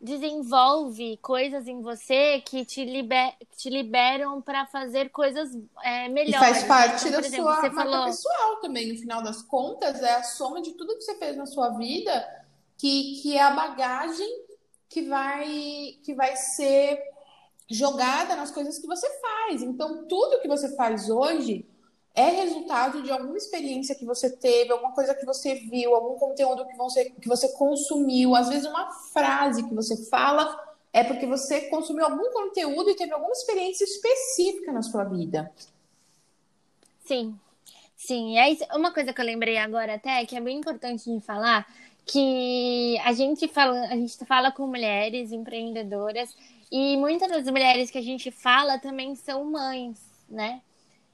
desenvolve 0.00 1.18
coisas 1.18 1.68
em 1.68 1.82
você 1.82 2.40
que 2.40 2.64
te, 2.64 2.84
liber, 2.84 3.34
te 3.56 3.68
liberam 3.68 4.40
para 4.40 4.64
fazer 4.66 5.10
coisas 5.10 5.50
é, 5.82 6.08
melhores. 6.08 6.36
E 6.36 6.38
faz 6.38 6.64
parte 6.64 7.08
então, 7.08 7.20
da 7.20 7.26
exemplo, 7.26 7.44
sua 7.44 7.54
marca 7.54 7.70
falou... 7.72 8.04
pessoal 8.06 8.56
também, 8.56 8.92
no 8.92 8.98
final 8.98 9.22
das 9.22 9.42
contas, 9.42 10.02
é 10.02 10.14
a 10.14 10.22
soma 10.22 10.62
de 10.62 10.72
tudo 10.72 10.96
que 10.96 11.02
você 11.02 11.16
fez 11.16 11.36
na 11.36 11.44
sua 11.44 11.70
vida 11.70 12.26
que, 12.78 13.20
que 13.20 13.36
é 13.36 13.42
a 13.42 13.50
bagagem 13.50 14.44
que 14.88 15.02
vai, 15.02 15.98
que 16.02 16.14
vai 16.14 16.34
ser 16.34 16.98
jogada 17.68 18.34
nas 18.34 18.50
coisas 18.50 18.78
que 18.78 18.86
você 18.86 19.06
faz. 19.20 19.62
Então, 19.62 20.06
tudo 20.08 20.40
que 20.40 20.48
você 20.48 20.74
faz 20.74 21.10
hoje 21.10 21.69
é 22.14 22.28
resultado 22.30 23.02
de 23.02 23.10
alguma 23.10 23.36
experiência 23.36 23.94
que 23.94 24.04
você 24.04 24.30
teve, 24.30 24.72
alguma 24.72 24.92
coisa 24.92 25.14
que 25.14 25.24
você 25.24 25.54
viu, 25.54 25.94
algum 25.94 26.18
conteúdo 26.18 26.66
que 26.66 26.76
você, 26.76 27.10
que 27.10 27.28
você 27.28 27.48
consumiu, 27.50 28.34
às 28.34 28.48
vezes 28.48 28.66
uma 28.66 28.90
frase 29.12 29.62
que 29.62 29.74
você 29.74 29.96
fala 30.06 30.58
é 30.92 31.04
porque 31.04 31.24
você 31.26 31.62
consumiu 31.68 32.04
algum 32.04 32.32
conteúdo 32.32 32.90
e 32.90 32.96
teve 32.96 33.12
alguma 33.12 33.32
experiência 33.32 33.84
específica 33.84 34.72
na 34.72 34.82
sua 34.82 35.04
vida. 35.04 35.52
Sim, 37.04 37.38
sim. 37.96 38.38
É 38.38 38.56
uma 38.74 38.92
coisa 38.92 39.12
que 39.12 39.20
eu 39.20 39.24
lembrei 39.24 39.56
agora 39.56 39.94
até, 39.94 40.24
que 40.26 40.36
é 40.36 40.40
bem 40.40 40.58
importante 40.58 41.08
de 41.12 41.20
falar, 41.20 41.66
que 42.04 42.98
a 43.04 43.12
gente 43.12 43.46
fala, 43.46 43.86
a 43.86 43.94
gente 43.94 44.16
fala 44.24 44.50
com 44.50 44.66
mulheres 44.66 45.30
empreendedoras 45.30 46.36
e 46.72 46.96
muitas 46.96 47.28
das 47.28 47.44
mulheres 47.44 47.90
que 47.90 47.98
a 47.98 48.02
gente 48.02 48.32
fala 48.32 48.78
também 48.78 49.14
são 49.14 49.44
mães, 49.44 49.98
né? 50.28 50.60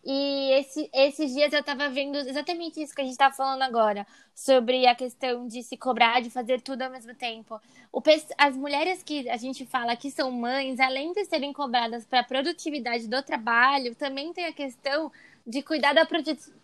E 0.09 0.53
esse, 0.53 0.89
esses 0.95 1.35
dias 1.35 1.53
eu 1.53 1.59
estava 1.59 1.89
vendo 1.89 2.17
exatamente 2.17 2.81
isso 2.81 2.95
que 2.95 3.01
a 3.01 3.05
gente 3.05 3.15
está 3.15 3.33
falando 3.33 3.63
agora, 3.63 4.07
sobre 4.33 4.87
a 4.87 4.95
questão 4.95 5.49
de 5.49 5.65
se 5.65 5.77
cobrar, 5.77 6.23
de 6.23 6.31
fazer 6.31 6.61
tudo 6.61 6.83
ao 6.83 6.91
mesmo 6.91 7.13
tempo. 7.13 7.61
O, 7.93 8.01
as 8.39 8.57
mulheres 8.57 9.03
que 9.03 9.29
a 9.29 9.37
gente 9.37 9.67
fala 9.67 9.97
que 9.97 10.09
são 10.13 10.31
mães, 10.31 10.79
além 10.79 11.13
de 11.13 11.25
serem 11.25 11.53
cobradas 11.53 12.05
para 12.05 12.21
a 12.21 12.25
produtividade 12.25 13.09
do 13.09 13.21
trabalho, 13.21 13.97
também 13.97 14.33
tem 14.33 14.47
a 14.47 14.53
questão 14.53 15.11
de 15.45 15.61
cuidar 15.61 15.93
da 15.93 16.07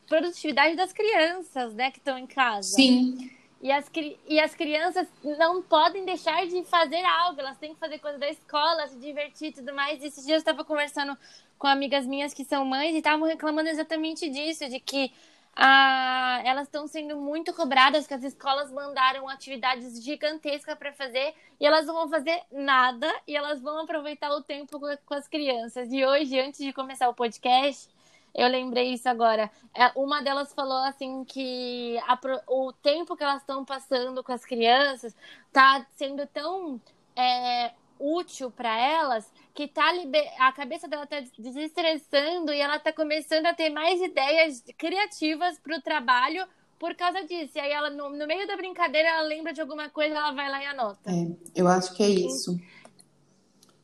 produtividade 0.07 0.77
das 0.77 0.93
crianças, 0.93 1.75
né, 1.75 1.91
que 1.91 1.99
estão 1.99 2.17
em 2.17 2.29
casa. 2.29 2.77
Sim. 2.77 3.29
E 3.63 3.71
as, 3.71 3.89
e 4.27 4.41
as 4.41 4.55
crianças 4.57 5.07
não 5.23 5.63
podem 5.63 6.05
deixar 6.05 6.45
de 6.47 6.65
fazer 6.65 7.05
algo, 7.05 7.41
elas 7.41 7.57
têm 7.59 7.73
que 7.73 7.79
fazer 7.79 8.01
coisa 8.01 8.19
da 8.19 8.29
escola, 8.29 8.89
se 8.89 8.97
divertir 8.97 9.51
e 9.51 9.53
tudo 9.53 9.73
mais. 9.73 10.03
E 10.03 10.07
esses 10.09 10.27
dias 10.27 10.37
eu 10.37 10.39
estava 10.39 10.65
conversando 10.65 11.17
com 11.59 11.69
amigas 11.69 12.05
minhas 12.05 12.35
que 12.35 12.45
são 12.45 12.65
mães 12.65 12.93
e 12.93 12.99
estavam 12.99 13.25
reclamando 13.27 13.69
exatamente 13.69 14.29
disso, 14.29 14.69
de 14.69 14.81
que 14.81 15.13
ah, 15.55 16.41
elas 16.45 16.67
estão 16.67 16.89
sendo 16.89 17.17
muito 17.17 17.53
cobradas, 17.53 18.07
que 18.07 18.15
as 18.15 18.25
escolas 18.25 18.73
mandaram 18.73 19.29
atividades 19.29 20.03
gigantescas 20.03 20.77
para 20.77 20.93
fazer 20.93 21.35
e 21.61 21.67
elas 21.67 21.87
não 21.87 21.95
vão 21.95 22.09
fazer 22.09 22.43
nada 22.51 23.09
e 23.29 23.37
elas 23.37 23.61
vão 23.61 23.79
aproveitar 23.79 24.33
o 24.33 24.43
tempo 24.43 24.81
com 24.81 25.15
as 25.15 25.29
crianças. 25.29 25.93
E 25.93 26.05
hoje, 26.05 26.41
antes 26.41 26.65
de 26.65 26.73
começar 26.73 27.09
o 27.09 27.15
podcast, 27.15 27.89
eu 28.35 28.49
lembrei 28.49 28.93
isso 28.95 29.09
agora. 29.09 29.51
É, 29.75 29.91
uma 29.95 30.23
delas 30.23 30.53
falou 30.55 30.85
assim 30.85 31.25
que 31.25 31.99
a, 32.07 32.19
o 32.49 32.73
tempo 32.73 33.17
que 33.17 33.23
elas 33.23 33.41
estão 33.41 33.65
passando 33.65 34.23
com 34.25 34.33
as 34.33 34.45
crianças 34.45 35.15
está 35.47 35.87
sendo 35.95 36.27
tão 36.27 36.81
é, 37.17 37.73
útil 37.99 38.51
para 38.51 38.77
elas 38.77 39.31
que 39.55 39.69
tá 39.69 39.93
liber... 39.93 40.29
a 40.39 40.51
cabeça 40.53 40.89
dela 40.89 41.07
tá 41.07 41.21
desestressando 41.39 42.53
e 42.53 42.61
ela 42.61 42.79
tá 42.79 42.93
começando 42.93 43.47
a 43.47 43.55
ter 43.55 43.71
mais 43.71 44.01
ideias 44.01 44.65
criativas 44.77 45.59
para 45.59 45.77
o 45.77 45.83
trabalho 45.83 46.45
por 46.79 46.97
causa 46.97 47.23
disso. 47.25 47.53
E 47.57 47.61
aí 47.61 47.71
ela, 47.71 47.91
no, 47.91 48.11
no, 48.11 48.27
meio 48.27 48.47
da 48.47 48.57
brincadeira, 48.57 49.09
ela 49.09 49.23
lembra 49.23 49.53
de 49.53 49.61
alguma 49.61 49.89
coisa, 49.89 50.17
ela 50.17 50.33
vai 50.33 50.51
lá 50.51 50.63
e 50.63 50.67
anota. 50.67 50.99
É, 51.07 51.61
eu 51.61 51.69
acho 51.69 51.95
que 51.95 52.03
é 52.03 52.09
isso. 52.09 52.59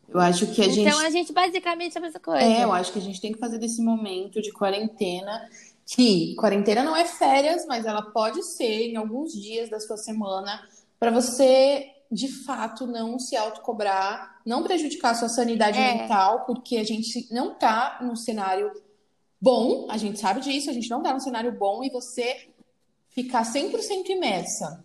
Eu 0.08 0.20
acho 0.20 0.46
que 0.46 0.62
a 0.62 0.64
então, 0.64 0.74
gente. 0.74 0.88
Então 0.88 1.06
a 1.06 1.10
gente 1.10 1.32
basicamente 1.32 1.96
é 1.96 1.98
a 1.98 2.02
mesma 2.02 2.20
coisa. 2.20 2.42
É, 2.42 2.64
eu 2.64 2.72
acho 2.72 2.92
que 2.92 2.98
a 2.98 3.02
gente 3.02 3.20
tem 3.20 3.32
que 3.32 3.38
fazer 3.38 3.58
desse 3.58 3.82
momento 3.82 4.40
de 4.40 4.50
quarentena. 4.52 5.48
Que 5.86 6.34
quarentena 6.36 6.82
não 6.82 6.96
é 6.96 7.04
férias, 7.04 7.66
mas 7.66 7.86
ela 7.86 8.02
pode 8.02 8.42
ser 8.42 8.90
em 8.90 8.96
alguns 8.96 9.32
dias 9.32 9.70
da 9.70 9.80
sua 9.80 9.96
semana 9.96 10.62
para 10.98 11.10
você 11.10 11.86
de 12.10 12.28
fato 12.28 12.86
não 12.86 13.18
se 13.18 13.36
autocobrar, 13.36 14.40
não 14.44 14.62
prejudicar 14.62 15.10
a 15.10 15.14
sua 15.14 15.28
sanidade 15.28 15.78
é. 15.78 15.94
mental, 15.94 16.44
porque 16.46 16.78
a 16.78 16.84
gente 16.84 17.28
não 17.30 17.54
tá 17.54 17.98
num 18.00 18.16
cenário 18.16 18.72
bom, 19.40 19.86
a 19.90 19.96
gente 19.98 20.18
sabe 20.18 20.40
disso, 20.40 20.70
a 20.70 20.72
gente 20.72 20.88
não 20.88 21.02
tá 21.02 21.12
num 21.12 21.20
cenário 21.20 21.52
bom 21.52 21.84
e 21.84 21.90
você 21.90 22.48
ficar 23.10 23.42
100% 23.42 24.08
imersa 24.08 24.84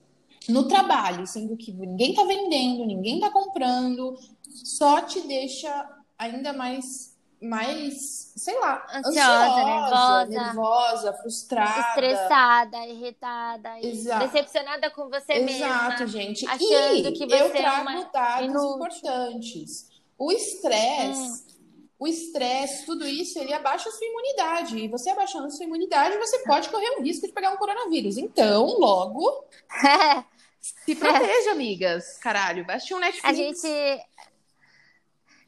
no 0.49 0.67
trabalho, 0.67 1.25
sendo 1.25 1.55
que 1.55 1.71
ninguém 1.71 2.13
tá 2.13 2.23
vendendo, 2.23 2.85
ninguém 2.85 3.19
tá 3.19 3.29
comprando, 3.29 4.17
só 4.49 5.01
te 5.01 5.21
deixa 5.21 5.89
ainda 6.17 6.53
mais 6.53 7.13
mais, 7.43 8.31
sei 8.37 8.57
lá, 8.57 8.85
ansiosa, 8.95 9.09
ansiosa 9.09 9.65
nervosa, 9.65 10.25
nervosa, 10.27 11.13
frustrada, 11.13 11.89
estressada, 11.89 12.87
irritada, 12.87 13.79
Exato. 13.81 14.25
decepcionada 14.25 14.89
com 14.89 15.09
você 15.09 15.33
Exato, 15.33 15.45
mesma. 15.45 15.65
Exato, 15.67 16.07
gente. 16.07 16.47
Achando 16.47 17.07
e 17.07 17.11
que 17.11 17.25
você 17.25 17.43
eu 17.43 17.51
trago 17.51 17.89
é 17.89 17.95
uma 17.95 18.03
dados 18.05 18.45
inútil. 18.45 18.75
importantes. 18.75 19.91
O 20.17 20.31
estresse, 20.31 21.19
hum. 21.19 21.73
o 21.99 22.07
estresse, 22.07 22.85
tudo 22.85 23.05
isso, 23.05 23.37
ele 23.37 23.53
abaixa 23.53 23.89
a 23.89 23.91
sua 23.91 24.07
imunidade. 24.07 24.77
E 24.77 24.87
você 24.87 25.09
abaixando 25.09 25.47
a 25.47 25.49
sua 25.49 25.65
imunidade, 25.65 26.17
você 26.17 26.39
pode 26.45 26.69
correr 26.69 26.97
o 26.97 27.01
risco 27.01 27.27
de 27.27 27.33
pegar 27.33 27.51
um 27.51 27.57
coronavírus. 27.57 28.17
Então, 28.17 28.79
logo, 28.79 29.43
se 30.63 30.95
proteja, 30.95 31.51
amigas. 31.51 32.17
Caralho, 32.17 32.65
vai 32.65 32.77
assistir 32.77 32.93
um 32.93 32.99
Netflix. 32.99 33.25
A 33.25 33.33
gente 33.33 34.05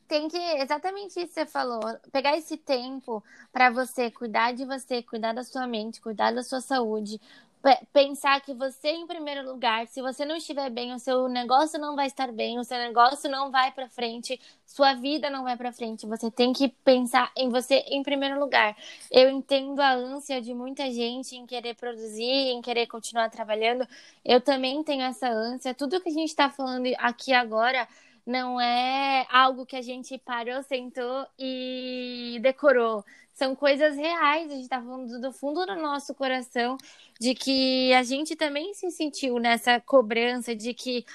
tem 0.07 0.27
que, 0.27 0.37
exatamente 0.37 1.19
isso 1.19 1.27
que 1.27 1.33
você 1.33 1.45
falou, 1.45 1.81
pegar 2.11 2.37
esse 2.37 2.57
tempo 2.57 3.23
para 3.51 3.69
você 3.69 4.11
cuidar 4.11 4.53
de 4.53 4.65
você, 4.65 5.01
cuidar 5.01 5.33
da 5.33 5.43
sua 5.43 5.65
mente, 5.65 6.01
cuidar 6.01 6.31
da 6.31 6.43
sua 6.43 6.61
saúde, 6.61 7.19
pensar 7.91 8.41
que 8.41 8.53
você 8.53 8.89
em 8.89 9.07
primeiro 9.07 9.43
lugar, 9.49 9.87
se 9.87 10.01
você 10.01 10.23
não 10.23 10.35
estiver 10.35 10.69
bem, 10.69 10.93
o 10.93 10.99
seu 10.99 11.27
negócio 11.27 11.79
não 11.79 11.95
vai 11.95 12.07
estar 12.07 12.31
bem, 12.31 12.59
o 12.59 12.63
seu 12.63 12.77
negócio 12.77 13.29
não 13.29 13.49
vai 13.51 13.71
para 13.71 13.89
frente, 13.89 14.39
sua 14.65 14.93
vida 14.93 15.29
não 15.29 15.43
vai 15.43 15.57
para 15.57 15.71
frente. 15.71 16.05
Você 16.05 16.29
tem 16.29 16.53
que 16.53 16.67
pensar 16.67 17.31
em 17.35 17.49
você 17.49 17.83
em 17.87 18.03
primeiro 18.03 18.39
lugar. 18.39 18.75
Eu 19.11 19.29
entendo 19.29 19.79
a 19.79 19.93
ânsia 19.93 20.41
de 20.41 20.53
muita 20.53 20.91
gente 20.91 21.35
em 21.35 21.45
querer 21.45 21.75
produzir, 21.75 22.23
em 22.23 22.61
querer 22.61 22.87
continuar 22.87 23.29
trabalhando. 23.29 23.87
Eu 24.23 24.39
também 24.39 24.83
tenho 24.83 25.03
essa 25.03 25.27
ânsia. 25.27 25.73
Tudo 25.73 26.01
que 26.01 26.09
a 26.09 26.13
gente 26.13 26.29
está 26.29 26.49
falando 26.49 26.87
aqui 26.99 27.33
agora 27.33 27.87
não 28.25 28.59
é 28.59 29.25
algo 29.29 29.65
que 29.65 29.75
a 29.75 29.81
gente 29.81 30.17
parou, 30.17 30.61
sentou 30.63 31.27
e 31.37 32.39
decorou. 32.41 33.03
São 33.35 33.53
coisas 33.53 33.97
reais, 33.97 34.49
a 34.49 34.53
gente 34.55 34.63
está 34.63 34.81
falando 34.81 35.19
do 35.19 35.31
fundo 35.33 35.65
do 35.65 35.75
nosso 35.75 36.15
coração, 36.15 36.77
de 37.19 37.35
que 37.35 37.93
a 37.93 38.01
gente 38.01 38.33
também 38.33 38.73
se 38.73 38.89
sentiu 38.91 39.37
nessa 39.39 39.77
cobrança 39.81 40.55
de 40.55 40.73
que 40.73 41.05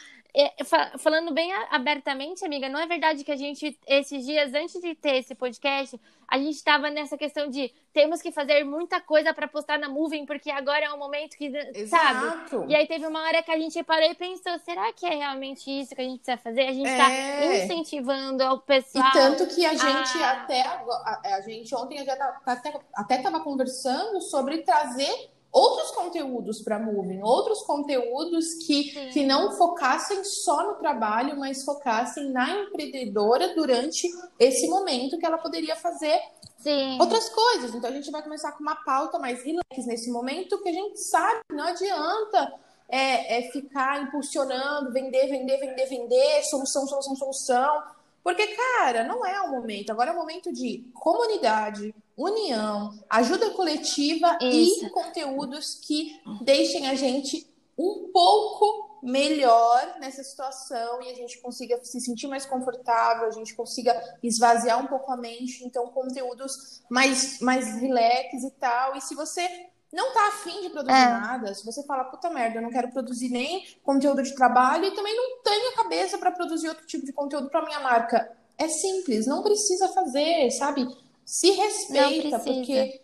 falando 0.98 1.32
bem 1.32 1.52
abertamente, 1.70 2.44
amiga, 2.44 2.68
não 2.68 2.80
é 2.80 2.86
verdade 2.86 3.24
que 3.24 3.32
a 3.32 3.36
gente, 3.36 3.78
esses 3.86 4.24
dias 4.24 4.54
antes 4.54 4.80
de 4.80 4.94
ter 4.94 5.16
esse 5.16 5.34
podcast, 5.34 6.00
a 6.28 6.38
gente 6.38 6.54
estava 6.54 6.88
nessa 6.90 7.18
questão 7.18 7.48
de 7.48 7.72
temos 7.92 8.22
que 8.22 8.30
fazer 8.30 8.62
muita 8.62 9.00
coisa 9.00 9.34
para 9.34 9.48
postar 9.48 9.78
na 9.78 9.88
Moving, 9.88 10.26
porque 10.26 10.48
agora 10.48 10.84
é 10.84 10.92
um 10.92 10.98
momento 10.98 11.36
que, 11.36 11.46
Exato. 11.46 12.48
sabe? 12.48 12.72
E 12.72 12.76
aí 12.76 12.86
teve 12.86 13.04
uma 13.04 13.20
hora 13.22 13.42
que 13.42 13.50
a 13.50 13.58
gente 13.58 13.82
parou 13.82 14.08
e 14.08 14.14
pensou, 14.14 14.56
será 14.60 14.92
que 14.92 15.04
é 15.06 15.16
realmente 15.16 15.68
isso 15.68 15.94
que 15.94 16.00
a 16.00 16.04
gente 16.04 16.20
precisa 16.20 16.36
fazer? 16.36 16.68
A 16.68 16.72
gente 16.72 16.88
está 16.88 17.10
é. 17.10 17.64
incentivando 17.64 18.44
o 18.44 18.58
pessoal. 18.60 19.08
E 19.08 19.12
tanto 19.12 19.46
que 19.48 19.66
a 19.66 19.74
gente 19.74 20.22
a... 20.22 20.30
até 20.32 20.62
a, 20.62 21.20
a, 21.36 21.40
gente 21.40 21.74
ontem 21.74 22.04
já 22.04 22.16
tá, 22.16 22.40
até, 22.46 22.80
até 22.94 23.18
tava 23.18 23.40
conversando 23.40 24.20
sobre 24.20 24.58
trazer 24.58 25.30
outros 25.52 25.90
conteúdos 25.90 26.62
para 26.62 26.78
Moving, 26.78 27.22
outros 27.22 27.62
conteúdos 27.62 28.54
que, 28.66 29.10
que 29.10 29.24
não 29.24 29.52
focassem 29.52 30.22
só 30.24 30.66
no 30.68 30.74
trabalho, 30.74 31.38
mas 31.38 31.64
focassem 31.64 32.30
na 32.30 32.50
empreendedora 32.50 33.54
durante 33.54 34.08
esse 34.38 34.68
momento 34.68 35.18
que 35.18 35.26
ela 35.26 35.38
poderia 35.38 35.74
fazer 35.76 36.20
Sim. 36.58 36.98
outras 37.00 37.28
coisas. 37.30 37.74
Então 37.74 37.90
a 37.90 37.92
gente 37.92 38.10
vai 38.10 38.22
começar 38.22 38.52
com 38.52 38.62
uma 38.62 38.76
pauta 38.76 39.18
mais 39.18 39.42
relax 39.42 39.86
nesse 39.86 40.10
momento, 40.10 40.62
que 40.62 40.68
a 40.68 40.72
gente 40.72 41.00
sabe 41.00 41.40
que 41.48 41.56
não 41.56 41.64
adianta 41.64 42.54
é, 42.88 43.38
é 43.38 43.50
ficar 43.50 44.02
impulsionando, 44.02 44.92
vender, 44.92 45.26
vender, 45.28 45.58
vender, 45.58 45.86
vender, 45.86 46.42
solução, 46.44 46.86
solução, 46.86 47.16
solução. 47.16 47.82
Porque, 48.22 48.46
cara, 48.48 49.04
não 49.04 49.24
é 49.24 49.40
o 49.40 49.50
momento. 49.50 49.90
Agora 49.90 50.11
é 50.11 50.12
o 50.12 50.16
momento 50.16 50.52
de 50.52 50.90
comunidade, 50.94 51.94
união, 52.16 52.98
ajuda 53.09 53.50
coletiva 53.50 54.38
Isso. 54.42 54.87
e 54.87 54.90
conteúdos 54.90 55.74
que 55.74 56.20
deixem 56.42 56.87
a 56.87 56.94
gente 56.94 57.48
um 57.78 58.11
pouco 58.12 58.90
melhor 59.02 59.96
nessa 59.98 60.22
situação 60.22 61.00
e 61.00 61.11
a 61.11 61.14
gente 61.14 61.40
consiga 61.40 61.83
se 61.83 61.98
sentir 61.98 62.26
mais 62.26 62.44
confortável, 62.44 63.26
a 63.26 63.30
gente 63.30 63.54
consiga 63.54 63.98
esvaziar 64.22 64.78
um 64.78 64.87
pouco 64.87 65.11
a 65.11 65.16
mente, 65.16 65.64
então 65.64 65.88
conteúdos 65.88 66.83
mais 66.90 67.40
mais 67.40 67.80
relax 67.80 68.42
e 68.44 68.50
tal. 68.52 68.96
E 68.96 69.00
se 69.00 69.14
você 69.14 69.48
não 69.92 70.12
tá 70.12 70.29
afim 70.29 70.61
de 70.62 70.70
produzir 70.70 70.96
é. 70.96 71.07
nada, 71.07 71.55
se 71.55 71.64
você 71.64 71.85
fala, 71.85 72.05
puta 72.05 72.31
merda, 72.31 72.59
eu 72.59 72.62
não 72.62 72.70
quero 72.70 72.90
produzir 72.92 73.29
nem 73.29 73.66
conteúdo 73.83 74.22
de 74.22 74.35
trabalho 74.35 74.85
e 74.85 74.94
também 74.94 75.16
não 75.16 75.42
tenho 75.42 75.74
cabeça 75.74 76.16
para 76.16 76.31
produzir 76.31 76.68
outro 76.68 76.87
tipo 76.87 77.05
de 77.05 77.12
conteúdo 77.12 77.50
para 77.50 77.64
minha 77.64 77.81
marca. 77.81 78.31
É 78.57 78.68
simples, 78.68 79.26
não 79.26 79.42
precisa 79.42 79.88
fazer, 79.88 80.50
sabe? 80.53 80.87
Se 81.24 81.50
respeita, 81.50 82.38
porque 82.38 83.00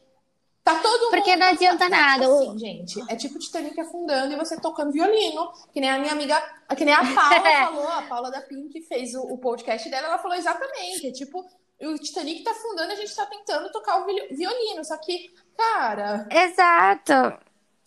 tá 0.63 0.75
todo 0.81 1.01
mundo. 1.01 1.11
Porque 1.11 1.37
não 1.37 1.47
adianta 1.47 1.89
nada. 1.89 2.27
Assim, 2.27 2.59
gente. 2.59 3.01
É 3.09 3.17
tipo 3.17 3.39
Titanic 3.39 3.81
afundando 3.81 4.33
e 4.33 4.37
você 4.37 4.61
tocando 4.61 4.93
violino. 4.93 5.51
Que 5.73 5.81
nem 5.81 5.91
a 5.91 5.99
minha 5.99 6.13
amiga, 6.13 6.39
que 6.77 6.85
nem 6.85 6.93
a 6.93 6.99
Paula 7.15 7.41
falou, 7.41 7.89
a 7.89 8.03
Paula 8.03 8.31
da 8.31 8.41
Pink 8.43 8.83
fez 8.83 9.15
o, 9.15 9.23
o 9.23 9.39
podcast 9.39 9.89
dela, 9.89 10.09
ela 10.09 10.19
falou 10.19 10.37
exatamente. 10.37 11.07
É 11.07 11.13
tipo, 11.13 11.45
o 11.81 11.99
Titanic 11.99 12.43
tá 12.43 12.53
afundando, 12.53 12.93
a 12.93 12.97
gente 12.97 13.15
tá 13.15 13.27
tentando 13.27 13.71
tocar 13.71 13.99
o 13.99 14.07
violino. 14.07 14.85
Só 14.85 14.97
que, 14.99 15.35
cara. 15.57 16.27
Exato. 16.31 17.13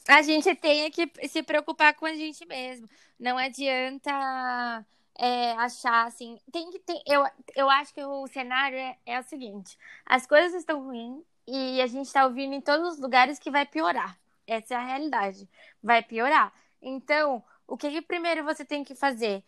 A 0.08 0.22
gente 0.22 0.56
tem 0.56 0.90
que 0.92 1.12
se 1.28 1.44
preocupar 1.44 1.94
com 1.96 2.06
a 2.06 2.14
gente 2.14 2.46
mesmo. 2.46 2.90
Não 3.20 3.38
adianta 3.38 4.86
é, 5.18 5.52
achar 5.52 6.08
assim. 6.08 6.40
Tem 6.52 6.70
que 6.72 6.80
ter. 6.80 7.00
Eu, 7.06 7.24
eu 7.56 7.70
acho 7.70 7.94
que 7.94 8.04
o 8.04 8.28
cenário 8.28 8.78
é, 8.78 8.98
é 9.06 9.20
o 9.20 9.24
seguinte: 9.24 9.78
as 10.06 10.26
coisas 10.26 10.54
estão 10.54 10.84
ruins 10.84 11.24
e 11.48 11.82
a 11.82 11.88
gente 11.88 12.06
está 12.06 12.26
ouvindo 12.26 12.54
em 12.54 12.62
todos 12.62 12.94
os 12.94 13.00
lugares 13.00 13.38
que 13.38 13.52
vai 13.52 13.66
piorar. 13.66 14.18
Essa 14.48 14.76
é 14.76 14.78
a 14.78 14.86
realidade. 14.86 15.48
Vai 15.82 16.02
piorar. 16.02 16.54
Então, 16.82 17.44
o 17.68 17.78
que, 17.78 17.90
que 17.92 18.02
primeiro 18.02 18.44
você 18.44 18.66
tem 18.66 18.84
que 18.84 18.96
fazer? 18.96 19.44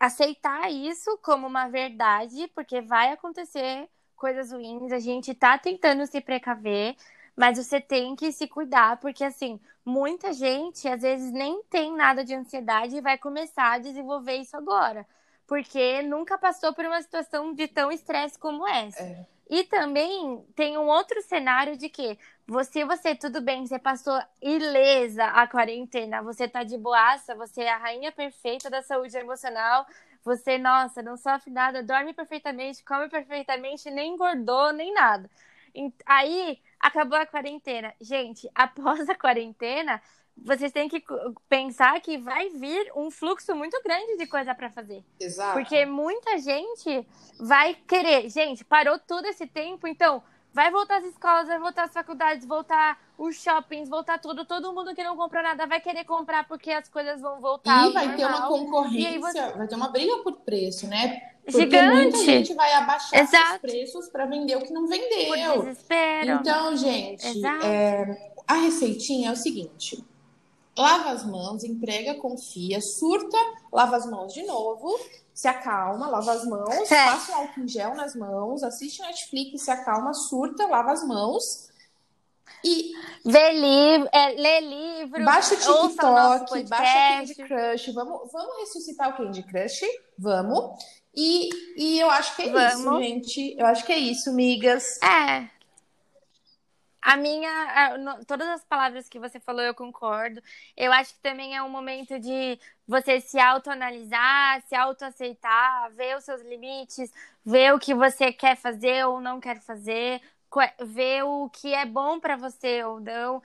Aceitar 0.00 0.70
isso 0.70 1.18
como 1.22 1.46
uma 1.46 1.68
verdade, 1.68 2.50
porque 2.54 2.80
vai 2.80 3.12
acontecer 3.12 3.88
coisas 4.16 4.50
ruins, 4.50 4.92
a 4.92 4.98
gente 4.98 5.30
está 5.30 5.56
tentando 5.56 6.04
se 6.06 6.20
precaver, 6.20 6.96
mas 7.36 7.56
você 7.56 7.80
tem 7.80 8.16
que 8.16 8.32
se 8.32 8.48
cuidar, 8.48 8.98
porque 8.98 9.22
assim, 9.22 9.60
muita 9.84 10.32
gente 10.32 10.88
às 10.88 11.02
vezes 11.02 11.32
nem 11.32 11.62
tem 11.70 11.94
nada 11.94 12.24
de 12.24 12.34
ansiedade 12.34 12.96
e 12.96 13.00
vai 13.00 13.16
começar 13.16 13.72
a 13.72 13.78
desenvolver 13.78 14.36
isso 14.36 14.56
agora, 14.56 15.06
porque 15.46 16.02
nunca 16.02 16.36
passou 16.36 16.74
por 16.74 16.84
uma 16.84 17.00
situação 17.00 17.54
de 17.54 17.68
tão 17.68 17.92
estresse 17.92 18.38
como 18.38 18.66
essa. 18.66 19.02
É. 19.02 19.24
E 19.48 19.64
também 19.64 20.44
tem 20.54 20.76
um 20.76 20.88
outro 20.88 21.22
cenário 21.22 21.76
de 21.76 21.88
que 21.88 22.18
você, 22.48 22.82
você, 22.82 23.14
tudo 23.14 23.42
bem, 23.42 23.66
você 23.66 23.78
passou 23.78 24.18
ilesa 24.40 25.26
a 25.26 25.46
quarentena, 25.46 26.22
você 26.22 26.48
tá 26.48 26.64
de 26.64 26.78
boaça, 26.78 27.34
você 27.34 27.60
é 27.60 27.70
a 27.70 27.76
rainha 27.76 28.10
perfeita 28.10 28.70
da 28.70 28.80
saúde 28.80 29.14
emocional, 29.18 29.86
você, 30.24 30.56
nossa, 30.56 31.02
não 31.02 31.18
sofre 31.18 31.50
nada, 31.50 31.82
dorme 31.82 32.14
perfeitamente, 32.14 32.82
come 32.82 33.06
perfeitamente, 33.10 33.90
nem 33.90 34.14
engordou, 34.14 34.72
nem 34.72 34.94
nada. 34.94 35.28
Aí 36.06 36.58
acabou 36.80 37.18
a 37.18 37.26
quarentena. 37.26 37.92
Gente, 38.00 38.50
após 38.54 39.06
a 39.10 39.14
quarentena, 39.14 40.00
vocês 40.34 40.72
têm 40.72 40.88
que 40.88 41.04
pensar 41.50 42.00
que 42.00 42.16
vai 42.16 42.48
vir 42.48 42.90
um 42.96 43.10
fluxo 43.10 43.54
muito 43.54 43.78
grande 43.82 44.16
de 44.16 44.26
coisa 44.26 44.54
para 44.54 44.70
fazer. 44.70 45.04
Exato. 45.20 45.52
Porque 45.52 45.84
muita 45.84 46.38
gente 46.38 47.06
vai 47.38 47.74
querer. 47.74 48.30
Gente, 48.30 48.64
parou 48.64 48.98
todo 48.98 49.26
esse 49.26 49.46
tempo, 49.46 49.86
então 49.86 50.22
vai 50.58 50.72
voltar 50.72 50.96
as 50.96 51.04
escolas, 51.04 51.46
vai 51.46 51.60
voltar 51.60 51.84
as 51.84 51.92
faculdades, 51.92 52.44
voltar 52.44 52.98
os 53.16 53.36
shoppings, 53.36 53.88
voltar 53.88 54.18
tudo. 54.18 54.44
Todo 54.44 54.72
mundo 54.72 54.92
que 54.92 55.04
não 55.04 55.16
comprou 55.16 55.40
nada 55.40 55.68
vai 55.68 55.80
querer 55.80 56.02
comprar 56.02 56.48
porque 56.48 56.72
as 56.72 56.88
coisas 56.88 57.20
vão 57.20 57.40
voltar. 57.40 57.88
E 57.88 57.92
vai 57.92 58.16
ter 58.16 58.26
uma 58.26 58.48
concorrência, 58.48 59.20
você... 59.20 59.52
vai 59.56 59.68
ter 59.68 59.76
uma 59.76 59.88
briga 59.88 60.16
por 60.24 60.32
preço, 60.38 60.88
né? 60.88 61.30
Porque 61.44 61.60
Gigante. 61.60 61.94
muita 61.94 62.18
gente 62.18 62.54
vai 62.54 62.72
abaixar 62.72 63.20
Exato. 63.20 63.52
os 63.52 63.58
preços 63.58 64.08
para 64.08 64.26
vender 64.26 64.56
o 64.56 64.62
que 64.62 64.72
não 64.72 64.88
vendeu. 64.88 65.54
Por 65.54 65.64
desespero. 65.66 66.30
Então, 66.32 66.76
gente, 66.76 67.46
é, 67.64 68.32
a 68.44 68.54
receitinha 68.54 69.28
é 69.28 69.32
o 69.32 69.36
seguinte: 69.36 70.04
lava 70.76 71.10
as 71.10 71.24
mãos, 71.24 71.62
entrega, 71.62 72.16
confia, 72.16 72.80
surta, 72.80 73.38
lava 73.72 73.96
as 73.96 74.10
mãos 74.10 74.34
de 74.34 74.42
novo, 74.42 74.98
se 75.38 75.46
acalma, 75.46 76.08
lava 76.08 76.32
as 76.32 76.44
mãos, 76.44 76.90
é. 76.90 77.04
passa 77.04 77.30
um 77.30 77.34
álcool 77.36 77.60
em 77.60 77.68
gel 77.68 77.94
nas 77.94 78.16
mãos, 78.16 78.64
assiste 78.64 79.00
Netflix, 79.00 79.62
se 79.62 79.70
acalma, 79.70 80.12
surta, 80.12 80.66
lava 80.66 80.90
as 80.90 81.06
mãos. 81.06 81.68
E 82.64 82.90
Vê 83.24 83.52
livro, 83.52 84.08
é, 84.12 84.30
lê 84.30 84.60
livro, 84.62 85.24
baixa 85.24 85.54
o 85.54 85.58
TikTok, 85.58 86.64
baixa 86.64 86.98
o 86.98 87.18
Candy 87.18 87.34
Crush, 87.36 87.92
vamos, 87.92 88.32
vamos 88.32 88.56
ressuscitar 88.58 89.10
o 89.10 89.16
Candy 89.16 89.44
Crush, 89.44 89.82
vamos. 90.18 90.84
E, 91.14 91.50
e 91.76 92.00
eu 92.00 92.10
acho 92.10 92.34
que 92.34 92.42
é 92.42 92.50
Vamos. 92.50 92.80
isso, 92.80 92.98
gente. 92.98 93.56
Eu 93.56 93.66
acho 93.66 93.86
que 93.86 93.92
é 93.92 93.98
isso, 93.98 94.32
migas. 94.32 95.00
É. 95.00 95.48
A 97.00 97.16
minha, 97.16 97.48
todas 98.26 98.48
as 98.48 98.64
palavras 98.64 99.08
que 99.08 99.18
você 99.18 99.38
falou, 99.40 99.62
eu 99.62 99.74
concordo. 99.74 100.42
Eu 100.76 100.92
acho 100.92 101.14
que 101.14 101.20
também 101.20 101.56
é 101.56 101.62
um 101.62 101.68
momento 101.70 102.18
de 102.18 102.58
você 102.86 103.20
se 103.20 103.38
autoanalisar, 103.38 104.60
se 104.62 104.74
autoaceitar, 104.74 105.92
ver 105.94 106.16
os 106.16 106.24
seus 106.24 106.42
limites, 106.42 107.10
ver 107.44 107.72
o 107.74 107.78
que 107.78 107.94
você 107.94 108.32
quer 108.32 108.56
fazer 108.56 109.06
ou 109.06 109.20
não 109.20 109.40
quer 109.40 109.60
fazer, 109.60 110.20
ver 110.86 111.22
o 111.24 111.48
que 111.50 111.72
é 111.74 111.84
bom 111.86 112.18
para 112.20 112.36
você 112.36 112.82
ou 112.84 113.00
não. 113.00 113.40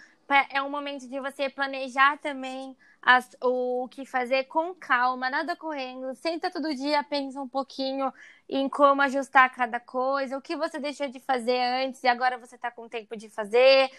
É 0.50 0.62
um 0.62 0.70
momento 0.70 1.08
de 1.08 1.20
você 1.20 1.50
planejar 1.50 2.18
também 2.18 2.76
as, 3.02 3.30
o 3.42 3.88
que 3.90 4.06
fazer 4.06 4.46
com 4.46 4.74
calma, 4.74 5.30
nada 5.30 5.56
correndo. 5.56 6.16
Senta 6.16 6.50
todo 6.50 6.74
dia, 6.74 7.04
pensa 7.04 7.42
um 7.42 7.48
pouquinho 7.48 8.12
em 8.48 8.70
como 8.70 9.02
ajustar 9.02 9.54
cada 9.54 9.80
coisa, 9.80 10.38
o 10.38 10.42
que 10.42 10.56
você 10.56 10.80
deixou 10.80 11.08
de 11.10 11.20
fazer 11.20 11.60
antes 11.86 12.04
e 12.04 12.08
agora 12.08 12.38
você 12.38 12.56
está 12.56 12.72
com 12.72 12.88
tempo 12.88 13.16
de 13.18 13.30
fazer, 13.30 13.90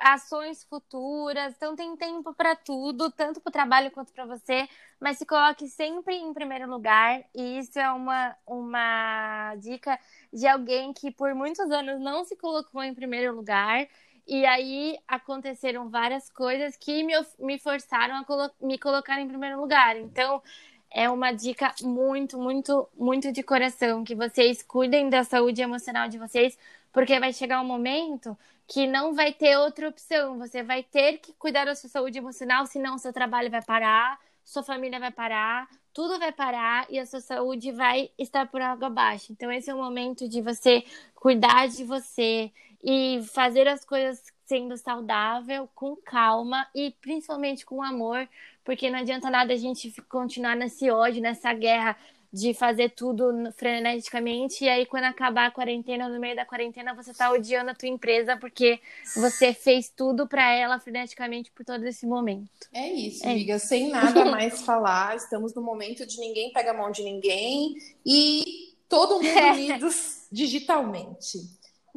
ações 0.00 0.64
futuras. 0.64 1.54
Então 1.56 1.76
tem 1.76 1.96
tempo 1.96 2.34
para 2.34 2.56
tudo, 2.56 3.10
tanto 3.10 3.40
para 3.40 3.50
o 3.50 3.52
trabalho 3.52 3.90
quanto 3.90 4.12
para 4.12 4.24
você, 4.24 4.68
mas 4.98 5.18
se 5.18 5.26
coloque 5.26 5.68
sempre 5.68 6.16
em 6.16 6.32
primeiro 6.32 6.68
lugar. 6.68 7.22
E 7.34 7.58
isso 7.58 7.78
é 7.78 7.90
uma, 7.92 8.36
uma 8.46 9.54
dica 9.56 9.98
de 10.32 10.46
alguém 10.46 10.92
que 10.92 11.10
por 11.10 11.34
muitos 11.34 11.70
anos 11.70 12.00
não 12.00 12.24
se 12.24 12.36
colocou 12.36 12.82
em 12.82 12.94
primeiro 12.94 13.34
lugar 13.34 13.86
e 14.26 14.44
aí 14.44 14.98
aconteceram 15.06 15.88
várias 15.88 16.28
coisas 16.30 16.76
que 16.76 17.02
me, 17.04 17.14
me 17.38 17.58
forçaram 17.58 18.16
a 18.16 18.24
colo 18.24 18.50
me 18.60 18.78
colocar 18.78 19.20
em 19.20 19.28
primeiro 19.28 19.60
lugar. 19.60 19.96
Então, 19.96 20.42
é 20.90 21.08
uma 21.10 21.32
dica 21.32 21.74
muito, 21.82 22.38
muito, 22.38 22.88
muito 22.98 23.30
de 23.32 23.42
coração 23.42 24.02
que 24.02 24.14
vocês 24.14 24.62
cuidem 24.62 25.08
da 25.08 25.24
saúde 25.24 25.62
emocional 25.62 26.08
de 26.08 26.18
vocês, 26.18 26.58
porque 26.92 27.20
vai 27.20 27.32
chegar 27.32 27.60
um 27.60 27.66
momento 27.66 28.36
que 28.66 28.86
não 28.86 29.14
vai 29.14 29.32
ter 29.32 29.56
outra 29.58 29.88
opção. 29.88 30.38
Você 30.38 30.62
vai 30.62 30.82
ter 30.82 31.18
que 31.18 31.32
cuidar 31.34 31.64
da 31.64 31.74
sua 31.74 31.90
saúde 31.90 32.18
emocional, 32.18 32.66
senão 32.66 32.98
seu 32.98 33.12
trabalho 33.12 33.50
vai 33.50 33.62
parar, 33.62 34.18
sua 34.44 34.62
família 34.62 34.98
vai 34.98 35.10
parar, 35.10 35.68
tudo 35.92 36.18
vai 36.18 36.32
parar 36.32 36.86
e 36.90 36.98
a 36.98 37.06
sua 37.06 37.20
saúde 37.20 37.72
vai 37.72 38.10
estar 38.18 38.46
por 38.48 38.60
água 38.60 38.88
abaixo. 38.88 39.32
Então, 39.32 39.50
esse 39.50 39.70
é 39.70 39.74
o 39.74 39.78
momento 39.78 40.28
de 40.28 40.40
você 40.40 40.84
cuidar 41.14 41.68
de 41.68 41.84
você, 41.84 42.52
e 42.82 43.20
fazer 43.32 43.66
as 43.68 43.84
coisas 43.84 44.22
sendo 44.44 44.76
saudável, 44.76 45.68
com 45.74 45.96
calma 45.96 46.66
e 46.74 46.94
principalmente 47.00 47.66
com 47.66 47.82
amor, 47.82 48.28
porque 48.64 48.88
não 48.88 49.00
adianta 49.00 49.28
nada 49.28 49.52
a 49.52 49.56
gente 49.56 49.92
continuar 50.08 50.54
nesse 50.56 50.90
ódio, 50.90 51.20
nessa 51.20 51.52
guerra 51.52 51.96
de 52.32 52.52
fazer 52.52 52.90
tudo 52.90 53.32
freneticamente 53.56 54.64
e 54.64 54.68
aí 54.68 54.84
quando 54.84 55.04
acabar 55.04 55.46
a 55.46 55.50
quarentena, 55.50 56.08
no 56.08 56.20
meio 56.20 56.36
da 56.36 56.44
quarentena, 56.44 56.94
você 56.94 57.14
tá 57.14 57.30
odiando 57.30 57.70
a 57.70 57.74
tua 57.74 57.88
empresa 57.88 58.36
porque 58.36 58.78
você 59.14 59.54
fez 59.54 59.88
tudo 59.88 60.26
para 60.26 60.52
ela 60.52 60.78
freneticamente 60.78 61.50
por 61.50 61.64
todo 61.64 61.84
esse 61.84 62.06
momento. 62.06 62.68
É 62.72 62.92
isso, 62.92 63.26
é. 63.26 63.30
amiga, 63.30 63.58
sem 63.58 63.88
nada 63.88 64.24
mais 64.30 64.62
falar, 64.62 65.16
estamos 65.16 65.54
no 65.54 65.62
momento 65.62 66.06
de 66.06 66.18
ninguém 66.18 66.52
pega 66.52 66.72
a 66.72 66.74
mão 66.74 66.90
de 66.90 67.02
ninguém 67.02 67.76
e 68.04 68.74
todo 68.88 69.22
mundo 69.22 69.38
unidos 69.54 70.26
digitalmente. 70.30 71.38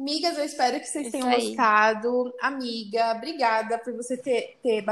Migas, 0.00 0.38
eu 0.38 0.44
espero 0.44 0.80
que 0.80 0.86
vocês 0.86 1.06
Isso 1.06 1.12
tenham 1.12 1.28
aí. 1.28 1.48
gostado. 1.48 2.34
Amiga, 2.40 3.12
obrigada 3.12 3.78
por 3.78 3.92
você 3.94 4.16
ter, 4.16 4.58
ter 4.62 4.82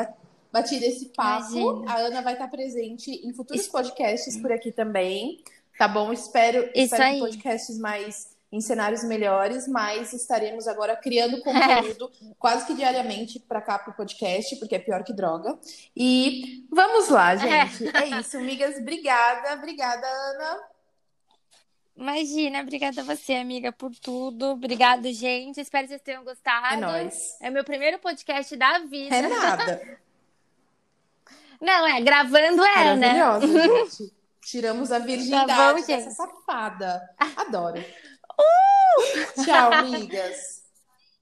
batido 0.53 0.85
esse 0.85 1.07
papo. 1.07 1.57
Imagina. 1.57 1.93
A 1.93 1.97
Ana 1.97 2.23
vai 2.23 2.35
estar 2.35 2.49
presente 2.49 3.11
em 3.11 3.33
futuros 3.33 3.63
Isso. 3.63 3.73
podcasts 3.73 4.37
por 4.37 4.53
aqui 4.53 4.71
também. 4.71 5.43
Tá 5.79 5.89
bom? 5.89 6.13
Espero, 6.13 6.69
espero 6.75 7.15
que 7.15 7.21
podcasts 7.21 7.79
mais 7.79 8.37
em 8.51 8.61
cenários 8.61 9.05
melhores, 9.05 9.69
mas 9.69 10.13
estaremos 10.13 10.67
agora 10.67 10.97
criando 10.97 11.41
conteúdo 11.45 12.11
quase 12.39 12.67
que 12.67 12.75
diariamente 12.75 13.39
para 13.39 13.61
cá 13.61 13.79
pro 13.79 13.93
podcast, 13.93 14.57
porque 14.57 14.75
é 14.75 14.79
pior 14.79 15.05
que 15.05 15.13
droga. 15.13 15.59
E 15.97 16.67
vamos 16.71 17.09
lá, 17.09 17.37
gente. 17.37 17.89
É, 17.97 18.03
é 18.03 18.21
isso, 18.21 18.37
amigas. 18.37 18.77
Obrigada, 18.77 19.55
obrigada, 19.55 20.07
Ana. 20.07 20.59
Imagina, 21.99 22.61
obrigada 22.61 23.01
a 23.01 23.05
você, 23.05 23.34
amiga, 23.34 23.72
por 23.72 23.90
tudo. 23.96 24.53
Obrigada, 24.53 25.12
gente. 25.12 25.61
Espero 25.61 25.82
que 25.82 25.88
vocês 25.88 26.01
tenham 26.01 26.22
gostado. 26.22 26.74
É 26.74 26.76
nóis. 26.76 27.36
É 27.40 27.51
meu 27.51 27.64
primeiro 27.64 27.99
podcast 27.99 28.55
da 28.57 28.78
vida. 28.78 29.16
É 29.16 29.22
nada. 29.22 29.99
Não, 31.61 31.88
é, 31.88 32.01
gravando 32.01 32.64
é, 32.64 32.94
né? 32.94 33.14
Maravilhosa, 33.14 33.90
gente. 33.90 34.14
Tiramos 34.40 34.92
a 34.92 35.01
virgindade 35.01 35.49
tá 35.49 35.74
bom, 35.74 35.84
dessa 35.84 36.11
safada. 36.12 37.11
Adoro. 37.36 37.84
Uh! 38.40 39.44
Tchau, 39.44 39.72
amigas. 39.72 40.58